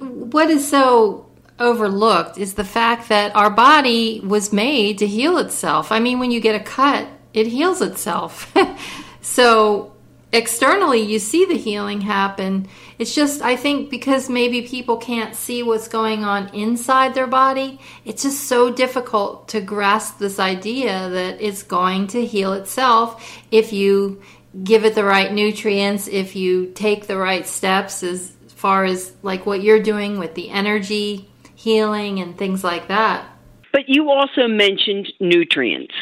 What 0.00 0.50
is 0.50 0.68
so 0.68 1.26
overlooked 1.58 2.38
is 2.38 2.54
the 2.54 2.64
fact 2.64 3.08
that 3.08 3.34
our 3.34 3.50
body 3.50 4.20
was 4.22 4.52
made 4.52 4.98
to 4.98 5.06
heal 5.06 5.38
itself. 5.38 5.90
I 5.90 6.00
mean, 6.00 6.18
when 6.18 6.30
you 6.30 6.40
get 6.40 6.60
a 6.60 6.64
cut, 6.64 7.08
it 7.32 7.46
heals 7.46 7.80
itself. 7.80 8.54
so 9.20 9.92
externally, 10.32 11.00
you 11.00 11.18
see 11.18 11.44
the 11.44 11.56
healing 11.56 12.02
happen 12.02 12.68
it's 12.98 13.14
just, 13.14 13.42
I 13.42 13.56
think, 13.56 13.90
because 13.90 14.30
maybe 14.30 14.62
people 14.62 14.96
can't 14.96 15.34
see 15.34 15.62
what's 15.62 15.88
going 15.88 16.24
on 16.24 16.48
inside 16.54 17.14
their 17.14 17.26
body, 17.26 17.78
it's 18.04 18.22
just 18.22 18.44
so 18.44 18.70
difficult 18.70 19.48
to 19.48 19.60
grasp 19.60 20.18
this 20.18 20.38
idea 20.38 21.10
that 21.10 21.40
it's 21.40 21.62
going 21.62 22.06
to 22.08 22.24
heal 22.24 22.54
itself 22.54 23.42
if 23.50 23.72
you 23.72 24.22
give 24.64 24.86
it 24.86 24.94
the 24.94 25.04
right 25.04 25.30
nutrients, 25.30 26.08
if 26.08 26.34
you 26.34 26.72
take 26.72 27.06
the 27.06 27.18
right 27.18 27.46
steps 27.46 28.02
as 28.02 28.32
far 28.56 28.84
as 28.84 29.14
like 29.22 29.46
what 29.46 29.62
you're 29.62 29.82
doing 29.82 30.18
with 30.18 30.34
the 30.34 30.50
energy 30.50 31.28
healing 31.54 32.18
and 32.18 32.36
things 32.36 32.64
like 32.64 32.88
that. 32.88 33.26
But 33.72 33.82
you 33.88 34.10
also 34.10 34.48
mentioned 34.48 35.12
nutrients. 35.20 35.94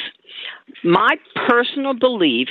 My 0.83 1.17
personal 1.49 1.95
belief 1.95 2.49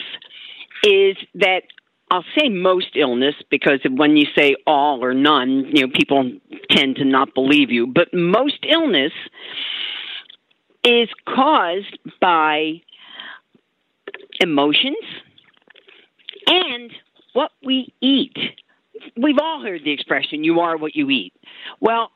is 0.83 1.15
that 1.35 1.63
I'll 2.11 2.25
say 2.37 2.49
most 2.49 2.95
illness 2.95 3.35
because 3.49 3.79
when 3.89 4.17
you 4.17 4.25
say 4.37 4.55
all 4.67 5.03
or 5.03 5.13
none, 5.13 5.65
you 5.73 5.87
know, 5.87 5.93
people 5.93 6.31
tend 6.69 6.97
to 6.97 7.05
not 7.05 7.33
believe 7.33 7.71
you. 7.71 7.87
But 7.87 8.13
most 8.13 8.59
illness 8.69 9.13
is 10.83 11.09
caused 11.27 11.97
by 12.21 12.81
emotions 14.39 14.97
and 16.47 16.91
what 17.33 17.51
we 17.63 17.93
eat. 18.01 18.37
We've 19.15 19.37
all 19.41 19.61
heard 19.61 19.83
the 19.83 19.91
expression, 19.91 20.43
you 20.43 20.59
are 20.59 20.77
what 20.77 20.95
you 20.95 21.09
eat. 21.09 21.33
Well, 21.79 22.11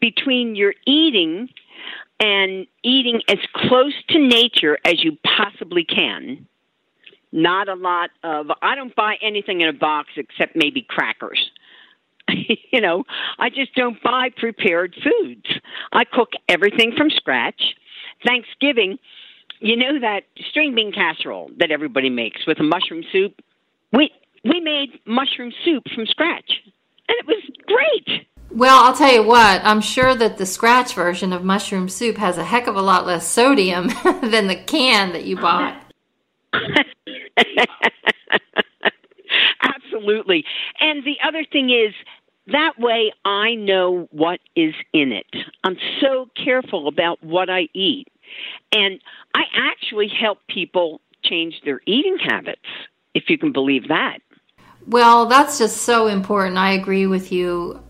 between 0.00 0.54
your 0.54 0.74
eating 0.86 1.48
and 2.20 2.66
eating 2.82 3.22
as 3.28 3.38
close 3.54 3.94
to 4.10 4.18
nature 4.18 4.78
as 4.84 5.02
you 5.02 5.16
possibly 5.36 5.84
can, 5.84 6.46
not 7.32 7.68
a 7.68 7.74
lot 7.74 8.10
of, 8.22 8.50
I 8.62 8.74
don't 8.74 8.94
buy 8.94 9.16
anything 9.22 9.60
in 9.60 9.68
a 9.68 9.72
box 9.72 10.10
except 10.16 10.56
maybe 10.56 10.82
crackers. 10.82 11.50
you 12.72 12.80
know, 12.80 13.04
I 13.38 13.50
just 13.50 13.74
don't 13.74 14.02
buy 14.02 14.30
prepared 14.36 14.94
foods. 15.02 15.46
I 15.92 16.04
cook 16.04 16.30
everything 16.48 16.92
from 16.96 17.10
scratch. 17.10 17.74
Thanksgiving, 18.26 18.98
you 19.60 19.76
know 19.76 20.00
that 20.00 20.22
string 20.50 20.74
bean 20.74 20.92
casserole 20.92 21.50
that 21.58 21.70
everybody 21.70 22.10
makes 22.10 22.46
with 22.46 22.60
a 22.60 22.64
mushroom 22.64 23.04
soup? 23.12 23.34
We 23.92 24.10
we 24.44 24.60
made 24.60 25.00
mushroom 25.06 25.52
soup 25.64 25.84
from 25.94 26.06
scratch. 26.06 26.50
And 27.08 27.16
it 27.18 27.26
was 27.26 27.42
great. 27.66 28.26
Well, 28.50 28.84
I'll 28.84 28.94
tell 28.94 29.12
you 29.12 29.22
what, 29.22 29.60
I'm 29.62 29.80
sure 29.80 30.14
that 30.14 30.38
the 30.38 30.46
scratch 30.46 30.94
version 30.94 31.32
of 31.32 31.44
mushroom 31.44 31.88
soup 31.88 32.16
has 32.16 32.38
a 32.38 32.44
heck 32.44 32.66
of 32.66 32.76
a 32.76 32.82
lot 32.82 33.06
less 33.06 33.28
sodium 33.28 33.88
than 34.22 34.46
the 34.46 34.56
can 34.56 35.12
that 35.12 35.24
you 35.24 35.36
bought. 35.36 35.82
Absolutely. 39.62 40.44
And 40.80 41.04
the 41.04 41.16
other 41.26 41.44
thing 41.50 41.70
is, 41.70 41.94
that 42.46 42.78
way 42.78 43.12
I 43.24 43.54
know 43.54 44.08
what 44.10 44.40
is 44.56 44.74
in 44.94 45.12
it. 45.12 45.26
I'm 45.64 45.76
so 46.00 46.30
careful 46.42 46.88
about 46.88 47.22
what 47.22 47.50
I 47.50 47.68
eat. 47.74 48.08
And 48.72 49.00
I 49.34 49.42
actually 49.54 50.08
help 50.08 50.38
people 50.48 51.02
change 51.22 51.60
their 51.64 51.80
eating 51.86 52.16
habits, 52.18 52.62
if 53.14 53.24
you 53.28 53.36
can 53.36 53.52
believe 53.52 53.88
that. 53.88 54.20
Well, 54.88 55.26
that's 55.26 55.58
just 55.58 55.82
so 55.82 56.06
important. 56.06 56.56
I 56.56 56.72
agree 56.72 57.06
with 57.06 57.30
you 57.30 57.82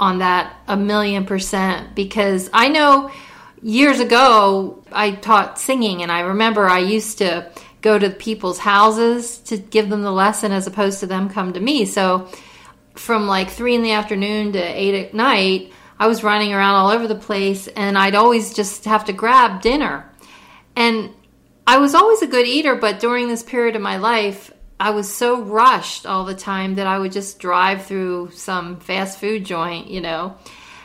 on 0.00 0.20
that 0.20 0.56
a 0.66 0.78
million 0.78 1.26
percent 1.26 1.94
because 1.94 2.48
I 2.54 2.68
know 2.68 3.10
years 3.60 4.00
ago 4.00 4.82
I 4.90 5.10
taught 5.10 5.58
singing 5.58 6.02
and 6.02 6.10
I 6.10 6.20
remember 6.20 6.66
I 6.66 6.78
used 6.78 7.18
to 7.18 7.50
go 7.82 7.98
to 7.98 8.08
people's 8.08 8.58
houses 8.58 9.38
to 9.40 9.58
give 9.58 9.90
them 9.90 10.00
the 10.00 10.10
lesson 10.10 10.52
as 10.52 10.66
opposed 10.66 11.00
to 11.00 11.06
them 11.06 11.28
come 11.28 11.52
to 11.52 11.60
me. 11.60 11.84
So 11.84 12.30
from 12.94 13.26
like 13.26 13.50
three 13.50 13.74
in 13.74 13.82
the 13.82 13.92
afternoon 13.92 14.52
to 14.52 14.58
eight 14.58 14.94
at 14.94 15.12
night, 15.12 15.70
I 15.98 16.06
was 16.06 16.24
running 16.24 16.54
around 16.54 16.76
all 16.76 16.88
over 16.90 17.06
the 17.06 17.14
place 17.14 17.68
and 17.68 17.98
I'd 17.98 18.14
always 18.14 18.54
just 18.54 18.86
have 18.86 19.04
to 19.04 19.12
grab 19.12 19.60
dinner. 19.60 20.10
And 20.74 21.12
I 21.66 21.76
was 21.76 21.94
always 21.94 22.22
a 22.22 22.26
good 22.26 22.46
eater, 22.46 22.74
but 22.74 23.00
during 23.00 23.28
this 23.28 23.42
period 23.42 23.76
of 23.76 23.82
my 23.82 23.98
life, 23.98 24.50
I 24.80 24.90
was 24.90 25.12
so 25.12 25.42
rushed 25.42 26.06
all 26.06 26.24
the 26.24 26.34
time 26.34 26.76
that 26.76 26.86
I 26.86 26.98
would 26.98 27.12
just 27.12 27.38
drive 27.38 27.86
through 27.86 28.30
some 28.32 28.78
fast 28.78 29.18
food 29.18 29.44
joint, 29.44 29.88
you 29.88 30.00
know. 30.00 30.36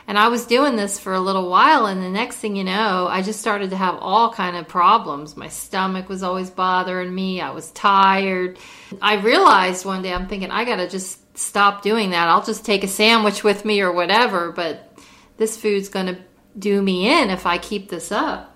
And 0.08 0.18
I 0.18 0.28
was 0.28 0.46
doing 0.46 0.76
this 0.76 1.00
for 1.00 1.14
a 1.14 1.20
little 1.20 1.50
while 1.50 1.86
and 1.86 2.02
the 2.02 2.10
next 2.10 2.38
thing 2.38 2.56
you 2.56 2.64
know, 2.64 3.08
I 3.08 3.22
just 3.22 3.40
started 3.40 3.70
to 3.70 3.78
have 3.78 3.96
all 4.02 4.34
kind 4.34 4.58
of 4.58 4.68
problems. 4.68 5.38
My 5.38 5.48
stomach 5.48 6.10
was 6.10 6.24
always 6.24 6.50
bothering 6.50 7.14
me. 7.14 7.40
I 7.40 7.52
was 7.52 7.72
tired. 7.72 8.58
I 9.02 9.16
realized 9.16 9.86
one 9.86 10.02
day 10.02 10.14
I'm 10.14 10.28
thinking 10.28 10.52
I 10.52 10.66
got 10.66 10.78
to 10.78 10.90
just 10.90 11.38
stop 11.38 11.84
doing 11.84 12.10
that. 12.10 12.28
I'll 12.28 12.44
just 12.44 12.66
take 12.66 12.84
a 12.84 12.88
sandwich 12.88 13.44
with 13.44 13.64
me 13.64 13.80
or 13.80 13.94
whatever, 13.94 14.52
but 14.52 14.94
this 15.38 15.56
food's 15.56 15.90
going 15.90 16.08
to 16.08 16.18
do 16.58 16.82
me 16.82 17.10
in 17.10 17.30
if 17.30 17.46
I 17.46 17.58
keep 17.58 17.90
this 17.90 18.12
up. 18.12 18.53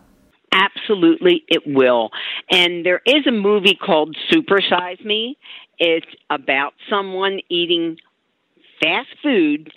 Absolutely, 0.88 1.44
it 1.48 1.64
will. 1.66 2.12
And 2.50 2.86
there 2.86 3.02
is 3.06 3.28
a 3.28 3.32
movie 3.32 3.76
called 3.76 4.16
Supersize 4.32 5.04
Me. 5.04 5.38
It's 5.80 6.06
about 6.30 6.74
someone 6.90 7.40
eating 7.50 7.98
fast 8.82 9.10
food 9.22 9.72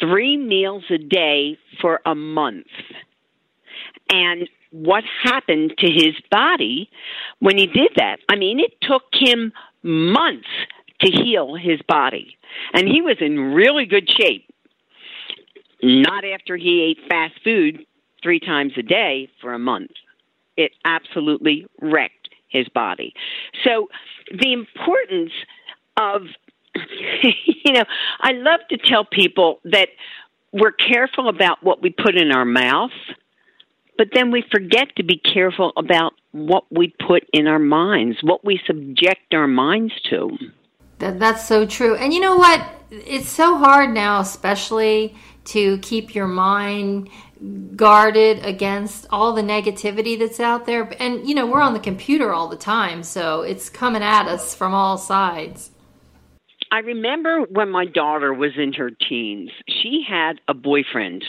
three 0.00 0.36
meals 0.36 0.84
a 0.90 0.98
day 0.98 1.58
for 1.80 2.00
a 2.04 2.14
month. 2.14 2.66
And 4.10 4.48
what 4.70 5.04
happened 5.22 5.74
to 5.78 5.86
his 5.86 6.14
body 6.30 6.90
when 7.38 7.56
he 7.58 7.66
did 7.66 7.92
that? 7.96 8.18
I 8.28 8.36
mean, 8.36 8.60
it 8.60 8.74
took 8.82 9.02
him 9.12 9.52
months 9.82 10.48
to 11.00 11.10
heal 11.10 11.54
his 11.54 11.80
body. 11.86 12.36
And 12.74 12.88
he 12.88 13.00
was 13.00 13.16
in 13.20 13.54
really 13.54 13.86
good 13.86 14.08
shape. 14.10 14.46
Not 15.82 16.24
after 16.24 16.56
he 16.56 16.82
ate 16.82 17.08
fast 17.08 17.34
food 17.42 17.84
three 18.22 18.40
times 18.40 18.72
a 18.76 18.82
day 18.82 19.28
for 19.40 19.52
a 19.52 19.58
month. 19.58 19.90
It 20.56 20.72
absolutely 20.84 21.66
wrecked 21.80 22.28
his 22.48 22.68
body. 22.68 23.14
So, 23.64 23.88
the 24.30 24.52
importance 24.52 25.32
of, 25.96 26.22
you 27.46 27.72
know, 27.72 27.84
I 28.20 28.32
love 28.32 28.60
to 28.70 28.76
tell 28.76 29.04
people 29.04 29.60
that 29.64 29.88
we're 30.52 30.72
careful 30.72 31.28
about 31.28 31.62
what 31.62 31.82
we 31.82 31.90
put 31.90 32.14
in 32.14 32.30
our 32.30 32.44
mouth, 32.44 32.90
but 33.96 34.08
then 34.12 34.30
we 34.30 34.44
forget 34.50 34.94
to 34.96 35.02
be 35.02 35.16
careful 35.16 35.72
about 35.76 36.12
what 36.32 36.64
we 36.70 36.94
put 37.06 37.24
in 37.32 37.46
our 37.46 37.58
minds, 37.58 38.18
what 38.22 38.44
we 38.44 38.60
subject 38.66 39.32
our 39.32 39.46
minds 39.46 39.92
to. 40.10 40.30
That, 40.98 41.18
that's 41.18 41.46
so 41.46 41.66
true. 41.66 41.96
And 41.96 42.12
you 42.12 42.20
know 42.20 42.36
what? 42.36 42.64
It's 42.90 43.30
so 43.30 43.56
hard 43.56 43.90
now, 43.90 44.20
especially 44.20 45.16
to 45.46 45.78
keep 45.78 46.14
your 46.14 46.28
mind 46.28 47.08
guarded 47.76 48.44
against 48.44 49.06
all 49.10 49.32
the 49.32 49.42
negativity 49.42 50.18
that's 50.18 50.40
out 50.40 50.66
there. 50.66 50.92
And, 51.00 51.26
you 51.28 51.34
know, 51.34 51.46
we're 51.46 51.60
on 51.60 51.74
the 51.74 51.80
computer 51.80 52.32
all 52.32 52.48
the 52.48 52.56
time, 52.56 53.02
so 53.02 53.42
it's 53.42 53.68
coming 53.68 54.02
at 54.02 54.28
us 54.28 54.54
from 54.54 54.74
all 54.74 54.98
sides. 54.98 55.70
I 56.70 56.78
remember 56.78 57.40
when 57.50 57.70
my 57.70 57.84
daughter 57.84 58.32
was 58.32 58.52
in 58.56 58.72
her 58.74 58.90
teens, 58.90 59.50
she 59.68 60.04
had 60.08 60.40
a 60.48 60.54
boyfriend 60.54 61.24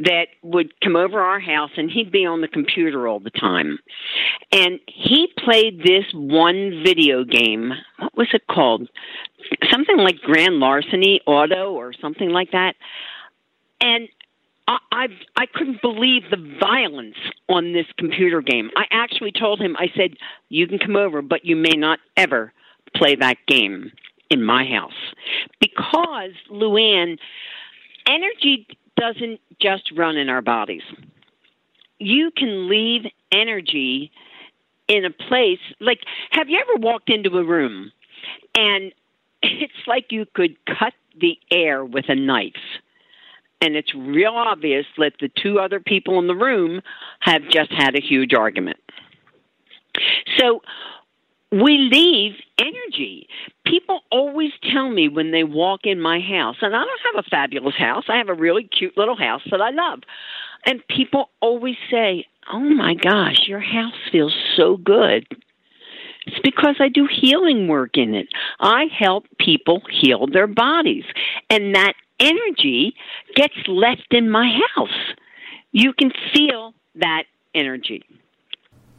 that 0.00 0.26
would 0.42 0.72
come 0.80 0.96
over 0.96 1.20
our 1.20 1.38
house 1.38 1.70
and 1.76 1.90
he'd 1.90 2.10
be 2.10 2.26
on 2.26 2.40
the 2.40 2.48
computer 2.48 3.06
all 3.06 3.20
the 3.20 3.30
time. 3.30 3.78
And 4.50 4.80
he 4.86 5.28
played 5.44 5.80
this 5.84 6.04
one 6.12 6.82
video 6.84 7.24
game. 7.24 7.72
What 7.98 8.16
was 8.16 8.28
it 8.32 8.46
called? 8.50 8.88
Something 9.70 9.98
like 9.98 10.16
Grand 10.20 10.56
Larceny 10.56 11.20
Auto 11.24 11.72
or 11.72 11.92
something 11.92 12.30
like 12.30 12.50
that. 12.50 12.74
And 13.80 14.08
I, 14.66 14.78
I 14.92 15.06
I 15.36 15.46
couldn't 15.46 15.82
believe 15.82 16.22
the 16.30 16.56
violence 16.60 17.16
on 17.48 17.72
this 17.72 17.86
computer 17.98 18.40
game. 18.40 18.70
I 18.76 18.84
actually 18.90 19.32
told 19.32 19.60
him, 19.60 19.76
I 19.78 19.88
said, 19.96 20.16
"You 20.48 20.66
can 20.66 20.78
come 20.78 20.96
over, 20.96 21.22
but 21.22 21.44
you 21.44 21.56
may 21.56 21.76
not 21.76 21.98
ever 22.16 22.52
play 22.96 23.16
that 23.16 23.36
game 23.46 23.92
in 24.30 24.42
my 24.42 24.64
house 24.64 24.92
because 25.60 26.32
Luanne, 26.50 27.18
energy 28.06 28.66
doesn't 28.96 29.40
just 29.60 29.92
run 29.96 30.16
in 30.16 30.28
our 30.28 30.42
bodies. 30.42 30.82
You 31.98 32.30
can 32.36 32.68
leave 32.68 33.02
energy 33.32 34.10
in 34.88 35.04
a 35.04 35.10
place 35.10 35.60
like 35.80 36.00
have 36.30 36.48
you 36.48 36.58
ever 36.60 36.78
walked 36.78 37.08
into 37.08 37.38
a 37.38 37.44
room 37.44 37.90
and 38.54 38.92
it's 39.42 39.72
like 39.86 40.06
you 40.10 40.26
could 40.34 40.56
cut 40.66 40.92
the 41.18 41.38
air 41.50 41.84
with 41.84 42.04
a 42.08 42.14
knife 42.14 42.52
and 43.64 43.76
it's 43.76 43.94
real 43.94 44.34
obvious 44.34 44.86
that 44.98 45.14
the 45.20 45.30
two 45.42 45.58
other 45.58 45.80
people 45.80 46.18
in 46.18 46.26
the 46.26 46.34
room 46.34 46.80
have 47.20 47.42
just 47.48 47.72
had 47.72 47.96
a 47.96 48.00
huge 48.00 48.34
argument 48.34 48.78
so 50.38 50.62
we 51.50 51.78
leave 51.78 52.32
energy. 52.58 53.28
People 53.64 54.00
always 54.10 54.50
tell 54.72 54.90
me 54.90 55.08
when 55.08 55.30
they 55.30 55.44
walk 55.44 55.80
in 55.84 56.00
my 56.00 56.20
house, 56.20 56.56
and 56.60 56.74
I 56.74 56.84
don't 56.84 57.14
have 57.14 57.24
a 57.24 57.28
fabulous 57.28 57.76
house, 57.76 58.04
I 58.08 58.16
have 58.16 58.28
a 58.28 58.34
really 58.34 58.64
cute 58.64 58.96
little 58.96 59.16
house 59.16 59.42
that 59.50 59.60
I 59.60 59.70
love. 59.70 60.00
And 60.66 60.86
people 60.88 61.30
always 61.40 61.76
say, 61.90 62.26
Oh 62.52 62.60
my 62.60 62.94
gosh, 62.94 63.46
your 63.46 63.60
house 63.60 63.94
feels 64.10 64.34
so 64.56 64.76
good. 64.76 65.26
It's 66.26 66.40
because 66.42 66.76
I 66.78 66.88
do 66.88 67.06
healing 67.10 67.68
work 67.68 67.96
in 67.96 68.14
it. 68.14 68.28
I 68.58 68.86
help 68.86 69.24
people 69.38 69.82
heal 69.90 70.26
their 70.26 70.46
bodies. 70.46 71.04
And 71.50 71.74
that 71.74 71.94
energy 72.20 72.94
gets 73.34 73.54
left 73.66 74.12
in 74.12 74.30
my 74.30 74.58
house. 74.74 75.14
You 75.72 75.92
can 75.92 76.12
feel 76.32 76.74
that 76.96 77.24
energy. 77.54 78.04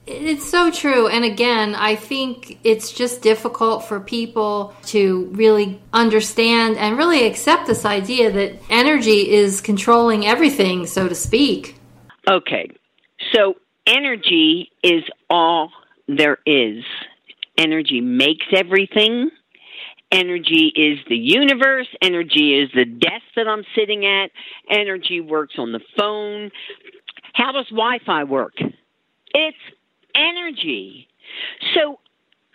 It's 0.08 0.48
so 0.48 0.70
true. 0.70 1.08
And 1.08 1.26
again, 1.26 1.74
I 1.74 1.96
think 1.96 2.60
it's 2.64 2.92
just 2.92 3.24
difficult 3.24 3.86
for 3.86 4.00
people 4.00 4.76
to 4.88 5.32
really 5.34 5.82
understand 5.94 6.78
and 6.78 6.96
really 6.96 7.26
accept 7.26 7.66
this 7.66 7.86
idea 7.86 8.32
that 8.32 8.62
energy 8.70 9.32
is 9.32 9.62
controlling 9.62 10.28
everything, 10.28 10.86
so 10.86 11.08
to 11.08 11.16
speak. 11.16 11.80
Okay. 12.28 12.70
So, 13.34 13.56
energy 13.88 14.72
is 14.84 15.04
all 15.28 15.72
there 16.08 16.38
is. 16.46 16.84
Energy 17.58 18.02
makes 18.02 18.46
everything. 18.54 19.32
Energy 20.12 20.72
is 20.76 21.00
the 21.10 21.16
universe. 21.16 21.88
Energy 22.02 22.60
is 22.60 22.70
the 22.74 22.86
desk 22.86 23.24
that 23.36 23.48
I'm 23.48 23.64
sitting 23.76 24.06
at. 24.06 24.32
Energy 24.70 25.20
works 25.20 25.56
on 25.58 25.72
the 25.72 25.82
phone. 25.98 26.52
How 27.34 27.52
does 27.52 27.68
Wi 27.70 28.00
Fi 28.06 28.24
work? 28.24 28.54
It's 29.34 29.58
energy. 30.16 31.08
So 31.74 32.00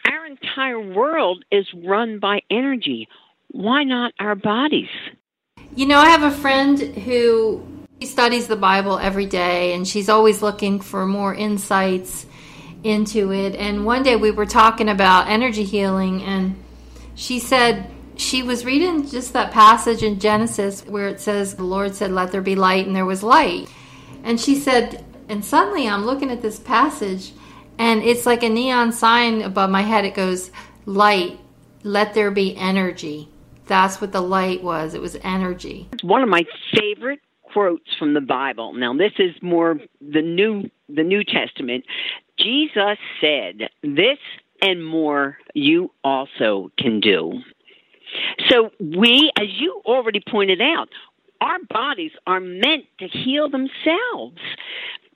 our 0.06 0.26
entire 0.26 0.80
world 0.80 1.44
is 1.50 1.66
run 1.84 2.18
by 2.18 2.40
energy. 2.50 3.08
Why 3.50 3.84
not 3.84 4.12
our 4.18 4.34
bodies? 4.34 4.88
You 5.76 5.86
know, 5.86 5.98
I 5.98 6.08
have 6.10 6.22
a 6.22 6.30
friend 6.30 6.78
who 6.78 7.66
studies 8.02 8.46
the 8.46 8.56
Bible 8.56 8.98
every 8.98 9.26
day 9.26 9.74
and 9.74 9.86
she's 9.86 10.08
always 10.08 10.40
looking 10.40 10.80
for 10.80 11.04
more 11.06 11.34
insights 11.34 12.26
into 12.82 13.32
it. 13.32 13.54
And 13.56 13.84
one 13.84 14.02
day 14.02 14.16
we 14.16 14.30
were 14.30 14.46
talking 14.46 14.88
about 14.88 15.28
energy 15.28 15.64
healing 15.64 16.22
and 16.22 16.56
she 17.14 17.38
said 17.38 17.90
she 18.16 18.42
was 18.42 18.64
reading 18.64 19.06
just 19.06 19.32
that 19.32 19.50
passage 19.50 20.02
in 20.02 20.18
Genesis 20.18 20.84
where 20.86 21.08
it 21.08 21.20
says 21.20 21.54
the 21.54 21.64
Lord 21.64 21.94
said 21.94 22.10
let 22.10 22.32
there 22.32 22.42
be 22.42 22.54
light 22.54 22.86
and 22.86 22.94
there 22.94 23.06
was 23.06 23.22
light. 23.22 23.68
And 24.22 24.40
she 24.40 24.56
said 24.56 25.04
and 25.28 25.44
suddenly 25.44 25.88
I'm 25.88 26.04
looking 26.04 26.30
at 26.30 26.42
this 26.42 26.58
passage 26.58 27.32
and 27.80 28.02
it's 28.02 28.26
like 28.26 28.42
a 28.42 28.48
neon 28.50 28.92
sign 28.92 29.40
above 29.40 29.70
my 29.70 29.80
head. 29.80 30.04
It 30.04 30.14
goes, 30.14 30.50
Light, 30.84 31.40
let 31.82 32.12
there 32.12 32.30
be 32.30 32.54
energy. 32.54 33.30
That's 33.66 34.02
what 34.02 34.12
the 34.12 34.20
light 34.20 34.62
was. 34.62 34.92
It 34.92 35.00
was 35.00 35.16
energy. 35.22 35.88
It's 35.92 36.04
one 36.04 36.22
of 36.22 36.28
my 36.28 36.44
favorite 36.74 37.20
quotes 37.40 37.94
from 37.98 38.12
the 38.12 38.20
Bible. 38.20 38.74
Now 38.74 38.92
this 38.92 39.12
is 39.18 39.30
more 39.40 39.80
the 40.00 40.20
new 40.20 40.68
the 40.88 41.04
New 41.04 41.24
Testament. 41.24 41.84
Jesus 42.38 42.98
said, 43.20 43.70
"This 43.82 44.18
and 44.62 44.84
more 44.84 45.38
you 45.54 45.90
also 46.04 46.70
can 46.78 47.00
do." 47.00 47.40
So 48.48 48.70
we 48.80 49.30
as 49.38 49.48
you 49.58 49.82
already 49.84 50.20
pointed 50.20 50.60
out, 50.60 50.88
our 51.40 51.58
bodies 51.68 52.12
are 52.26 52.40
meant 52.40 52.84
to 52.98 53.06
heal 53.06 53.48
themselves. 53.48 54.40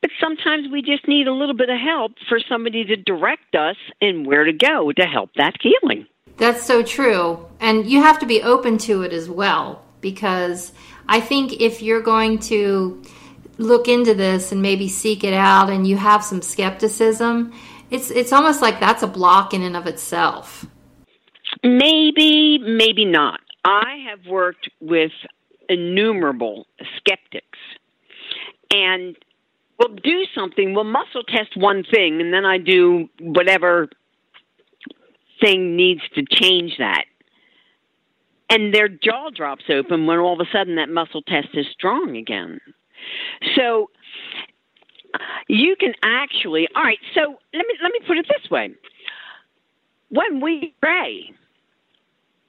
But 0.00 0.10
sometimes 0.20 0.68
we 0.70 0.82
just 0.82 1.08
need 1.08 1.26
a 1.26 1.32
little 1.32 1.54
bit 1.54 1.70
of 1.70 1.78
help 1.78 2.12
for 2.28 2.38
somebody 2.38 2.84
to 2.84 2.96
direct 2.96 3.54
us 3.54 3.76
in 4.02 4.24
where 4.24 4.44
to 4.44 4.52
go 4.52 4.92
to 4.92 5.06
help 5.06 5.30
that 5.36 5.54
healing. 5.62 6.06
That's 6.36 6.62
so 6.62 6.82
true. 6.82 7.46
And 7.60 7.86
you 7.86 8.02
have 8.02 8.18
to 8.18 8.26
be 8.26 8.42
open 8.42 8.76
to 8.78 9.02
it 9.02 9.12
as 9.12 9.30
well 9.30 9.82
because 10.00 10.72
I 11.08 11.20
think 11.20 11.60
if 11.60 11.80
you're 11.80 12.02
going 12.02 12.38
to 12.40 13.02
look 13.56 13.88
into 13.88 14.14
this 14.14 14.52
and 14.52 14.60
maybe 14.60 14.88
seek 14.88 15.24
it 15.24 15.32
out 15.32 15.70
and 15.70 15.86
you 15.86 15.96
have 15.96 16.22
some 16.22 16.42
skepticism, 16.42 17.52
it's 17.90 18.10
it's 18.10 18.32
almost 18.32 18.62
like 18.62 18.80
that's 18.80 19.02
a 19.02 19.06
block 19.06 19.54
in 19.54 19.62
and 19.62 19.76
of 19.76 19.86
itself. 19.86 20.66
Maybe, 21.62 22.58
maybe 22.58 23.04
not. 23.04 23.40
I 23.64 24.04
have 24.10 24.26
worked 24.26 24.68
with 24.80 25.12
innumerable 25.68 26.66
skeptics. 26.96 27.58
And 28.72 29.16
we'll 29.78 29.96
do 29.96 30.24
something, 30.34 30.74
we'll 30.74 30.84
muscle 30.84 31.22
test 31.24 31.56
one 31.56 31.84
thing, 31.84 32.20
and 32.20 32.32
then 32.32 32.44
I 32.44 32.58
do 32.58 33.08
whatever 33.20 33.88
thing 35.40 35.76
needs 35.76 36.02
to 36.14 36.24
change 36.28 36.74
that. 36.78 37.04
And 38.50 38.74
their 38.74 38.88
jaw 38.88 39.30
drops 39.34 39.64
open 39.68 40.06
when 40.06 40.18
all 40.18 40.40
of 40.40 40.46
a 40.46 40.50
sudden 40.52 40.76
that 40.76 40.88
muscle 40.88 41.22
test 41.22 41.48
is 41.54 41.66
strong 41.72 42.16
again. 42.16 42.60
So 43.56 43.90
you 45.48 45.76
can 45.78 45.94
actually 46.02 46.68
all 46.74 46.82
right, 46.82 46.98
so 47.14 47.20
let 47.52 47.66
me 47.66 47.74
let 47.82 47.92
me 47.92 48.00
put 48.06 48.18
it 48.18 48.26
this 48.28 48.50
way. 48.50 48.70
When 50.10 50.40
we 50.40 50.74
pray, 50.80 51.32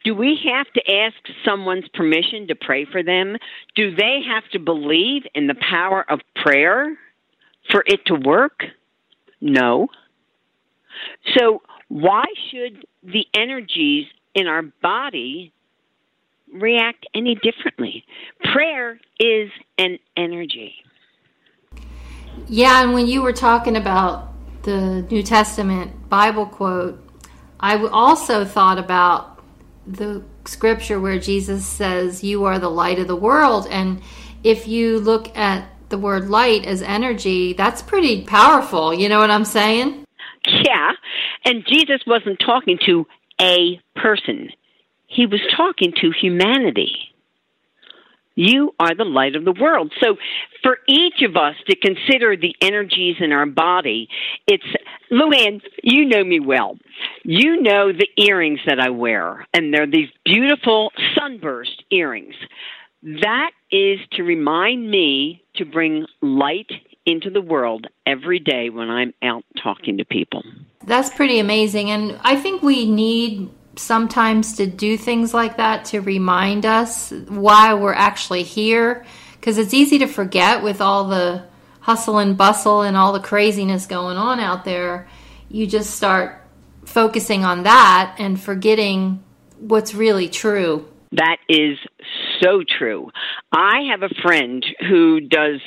do 0.04 0.14
we 0.14 0.38
have 0.54 0.68
to 0.74 0.92
ask 0.92 1.16
someone's 1.44 1.88
permission 1.94 2.48
to 2.48 2.56
pray 2.56 2.86
for 2.86 3.02
them? 3.02 3.38
Do 3.76 3.96
they 3.96 4.20
have 4.28 4.44
to 4.52 4.60
believe 4.60 5.24
in 5.34 5.48
the 5.48 5.56
power 5.56 6.06
of 6.10 6.20
prayer? 6.36 6.96
for 7.72 7.84
it 7.86 8.06
to 8.08 8.16
work? 8.16 8.64
No. 9.42 9.88
So, 11.38 11.62
why 11.88 12.26
should 12.50 12.86
the 13.04 13.26
energies 13.36 14.08
in 14.34 14.48
our 14.48 14.64
body 14.82 15.54
react 16.54 17.06
any 17.14 17.36
differently? 17.36 18.06
Prayer 18.54 19.00
is 19.20 19.50
an 19.78 20.00
energy. 20.18 20.76
Yeah, 22.48 22.84
and 22.84 22.94
when 22.94 23.08
you 23.08 23.22
were 23.22 23.34
talking 23.34 23.76
about 23.76 24.32
the 24.64 25.02
New 25.10 25.24
Testament 25.24 26.10
Bible 26.10 26.46
quote, 26.46 27.02
I 27.60 27.78
also 27.88 28.46
thought 28.46 28.78
about 28.78 29.40
the 29.88 30.24
scripture 30.46 31.00
where 31.00 31.20
Jesus 31.20 31.66
says, 31.66 32.24
You 32.24 32.46
are 32.46 32.60
the 32.60 32.70
light 32.70 33.00
of 33.00 33.08
the 33.08 33.16
world. 33.16 33.68
And 33.70 34.02
if 34.44 34.68
you 34.68 35.00
look 35.00 35.36
at 35.38 35.68
the 35.90 35.98
word 35.98 36.30
light 36.30 36.66
as 36.66 36.82
energy, 36.82 37.54
that's 37.54 37.82
pretty 37.82 38.24
powerful. 38.24 38.94
You 38.94 39.10
know 39.10 39.20
what 39.20 39.32
I'm 39.32 39.46
saying? 39.46 40.06
Yeah. 40.48 40.92
And 41.44 41.66
Jesus 41.68 42.02
wasn't 42.06 42.40
talking 42.40 42.80
to 42.86 43.06
a 43.42 43.82
person, 43.96 44.50
he 45.08 45.26
was 45.26 45.42
talking 45.56 45.94
to 46.02 46.12
humanity. 46.12 47.05
You 48.36 48.74
are 48.80 48.94
the 48.94 49.06
light 49.06 49.36
of 49.36 49.46
the 49.46 49.54
world. 49.54 49.94
So, 50.02 50.18
for 50.62 50.78
each 50.88 51.22
of 51.22 51.36
us 51.38 51.56
to 51.68 51.76
consider 51.76 52.36
the 52.36 52.56
energies 52.62 53.16
in 53.20 53.32
our 53.32 53.46
body, 53.46 54.10
it's 54.46 54.66
Luanne, 55.12 55.62
you 55.84 56.06
know 56.06 56.24
me 56.24 56.40
well. 56.40 56.78
You 57.24 57.62
know 57.62 57.92
the 57.92 58.10
earrings 58.18 58.60
that 58.66 58.80
I 58.80 58.90
wear, 58.90 59.48
and 59.54 59.74
they're 59.74 59.88
these 59.88 60.10
beautiful 60.26 60.92
sunburst 61.16 61.84
earrings. 61.92 62.36
That 63.04 63.52
is 63.72 64.00
to 64.14 64.24
remind 64.24 64.90
me 64.90 65.44
to 65.56 65.66
bring 65.66 66.06
light 66.22 66.72
into 67.06 67.30
the 67.30 67.42
world 67.42 67.88
every 68.06 68.40
day 68.40 68.70
when 68.70 68.90
I'm 68.90 69.14
out 69.22 69.44
talking 69.62 69.98
to 69.98 70.06
people. 70.06 70.44
That's 70.86 71.10
pretty 71.10 71.40
amazing. 71.40 71.92
And 71.92 72.20
I 72.24 72.36
think 72.36 72.64
we 72.64 72.90
need 72.90 73.50
sometimes 73.78 74.58
to 74.58 74.68
do 74.68 74.98
things 74.98 75.34
like 75.34 75.58
that 75.58 75.86
to 75.86 76.02
remind 76.02 76.66
us 76.66 77.12
why 77.28 77.74
we're 77.74 77.94
actually 77.94 78.44
here. 78.44 79.06
Because 79.34 79.58
it's 79.58 79.74
easy 79.74 80.00
to 80.00 80.08
forget 80.08 80.64
with 80.64 80.82
all 80.82 81.08
the 81.08 81.46
hustle 81.82 82.18
and 82.18 82.38
bustle 82.38 82.82
and 82.82 82.98
all 82.98 83.14
the 83.14 83.20
craziness 83.20 83.86
going 83.86 84.18
on 84.18 84.40
out 84.40 84.66
there. 84.66 85.08
You 85.50 85.68
just 85.68 85.92
start 85.92 86.42
focusing 86.86 87.46
on 87.46 87.64
that 87.64 88.16
and 88.18 88.40
forgetting 88.40 89.24
what's 89.60 89.94
really 89.94 90.30
true. 90.30 90.88
That 91.12 91.38
is 91.48 91.78
so 92.42 92.64
true. 92.68 93.10
I 93.52 93.88
have 93.92 94.04
a 94.04 94.14
friend 94.22 94.66
who 94.90 95.22
does 95.22 95.62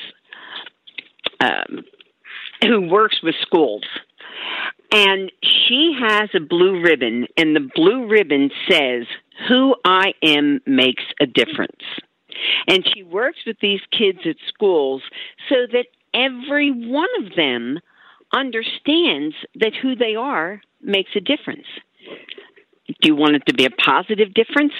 um, 1.40 1.84
who 2.62 2.88
works 2.88 3.22
with 3.22 3.36
schools 3.42 3.84
and 4.92 5.30
she 5.42 5.96
has 6.00 6.30
a 6.34 6.40
blue 6.40 6.80
ribbon, 6.82 7.26
and 7.36 7.54
the 7.54 7.68
blue 7.74 8.08
ribbon 8.08 8.50
says, 8.68 9.06
Who 9.48 9.74
I 9.84 10.14
am 10.22 10.60
makes 10.66 11.04
a 11.20 11.26
difference. 11.26 11.82
And 12.66 12.86
she 12.86 13.02
works 13.02 13.38
with 13.46 13.56
these 13.60 13.80
kids 13.90 14.20
at 14.24 14.36
schools 14.48 15.02
so 15.48 15.56
that 15.72 15.86
every 16.14 16.70
one 16.70 17.08
of 17.20 17.34
them 17.36 17.80
understands 18.32 19.34
that 19.56 19.74
who 19.74 19.96
they 19.96 20.14
are 20.14 20.60
makes 20.80 21.10
a 21.16 21.20
difference. 21.20 21.66
Do 22.86 23.08
you 23.08 23.16
want 23.16 23.36
it 23.36 23.42
to 23.46 23.54
be 23.54 23.64
a 23.64 23.70
positive 23.70 24.32
difference 24.34 24.72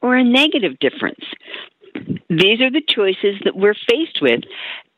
or 0.00 0.16
a 0.16 0.24
negative 0.24 0.78
difference? 0.78 1.24
These 2.28 2.60
are 2.60 2.70
the 2.70 2.82
choices 2.86 3.40
that 3.44 3.56
we're 3.56 3.74
faced 3.74 4.20
with 4.20 4.40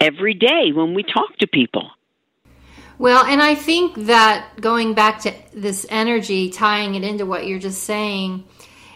every 0.00 0.34
day 0.34 0.70
when 0.72 0.94
we 0.94 1.02
talk 1.02 1.36
to 1.38 1.46
people. 1.46 1.90
Well, 2.98 3.24
and 3.24 3.42
I 3.42 3.54
think 3.54 4.06
that 4.06 4.60
going 4.60 4.94
back 4.94 5.20
to 5.22 5.34
this 5.52 5.84
energy, 5.88 6.50
tying 6.50 6.94
it 6.94 7.02
into 7.02 7.26
what 7.26 7.46
you're 7.46 7.58
just 7.58 7.82
saying, 7.82 8.44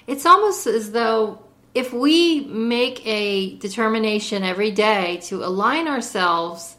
it's 0.06 0.24
almost 0.24 0.66
as 0.66 0.92
though 0.92 1.42
if 1.74 1.92
we 1.92 2.40
make 2.46 3.04
a 3.06 3.56
determination 3.56 4.42
every 4.42 4.70
day 4.70 5.18
to 5.24 5.44
align 5.44 5.88
ourselves 5.88 6.76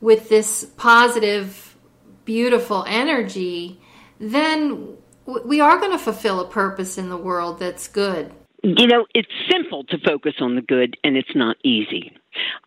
with 0.00 0.28
this 0.28 0.64
positive, 0.76 1.76
beautiful 2.24 2.84
energy, 2.86 3.80
then 4.18 4.96
we 5.26 5.60
are 5.60 5.78
going 5.78 5.92
to 5.92 5.98
fulfill 5.98 6.40
a 6.40 6.48
purpose 6.48 6.98
in 6.98 7.08
the 7.08 7.16
world 7.16 7.58
that's 7.58 7.88
good. 7.88 8.32
You 8.62 8.86
know, 8.86 9.06
it's 9.14 9.28
simple 9.50 9.84
to 9.84 9.98
focus 9.98 10.34
on 10.40 10.54
the 10.54 10.62
good, 10.62 10.96
and 11.04 11.16
it's 11.16 11.34
not 11.34 11.56
easy. 11.62 12.15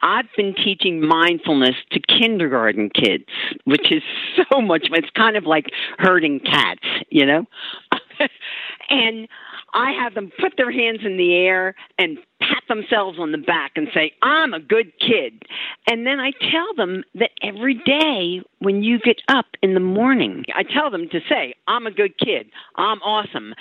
I've 0.01 0.27
been 0.35 0.53
teaching 0.55 1.05
mindfulness 1.05 1.75
to 1.91 1.99
kindergarten 1.99 2.89
kids, 2.89 3.25
which 3.65 3.91
is 3.91 4.03
so 4.51 4.61
much, 4.61 4.87
it's 4.91 5.09
kind 5.11 5.35
of 5.35 5.45
like 5.45 5.67
herding 5.97 6.39
cats, 6.39 6.85
you 7.09 7.25
know? 7.25 7.45
and 8.89 9.27
I 9.73 9.91
have 9.91 10.13
them 10.13 10.31
put 10.39 10.53
their 10.57 10.71
hands 10.71 11.01
in 11.03 11.17
the 11.17 11.35
air 11.35 11.75
and 11.97 12.17
pat 12.41 12.63
themselves 12.67 13.19
on 13.19 13.31
the 13.31 13.37
back 13.37 13.73
and 13.75 13.87
say, 13.93 14.13
I'm 14.21 14.53
a 14.53 14.59
good 14.59 14.91
kid. 14.99 15.43
And 15.89 16.05
then 16.05 16.19
I 16.19 16.31
tell 16.31 16.73
them 16.75 17.03
that 17.15 17.31
every 17.41 17.75
day 17.75 18.41
when 18.59 18.83
you 18.83 18.99
get 18.99 19.21
up 19.27 19.45
in 19.61 19.73
the 19.73 19.79
morning, 19.79 20.45
I 20.55 20.63
tell 20.63 20.89
them 20.89 21.07
to 21.11 21.19
say, 21.29 21.53
I'm 21.67 21.85
a 21.85 21.91
good 21.91 22.17
kid. 22.17 22.49
I'm 22.75 23.01
awesome. 23.01 23.53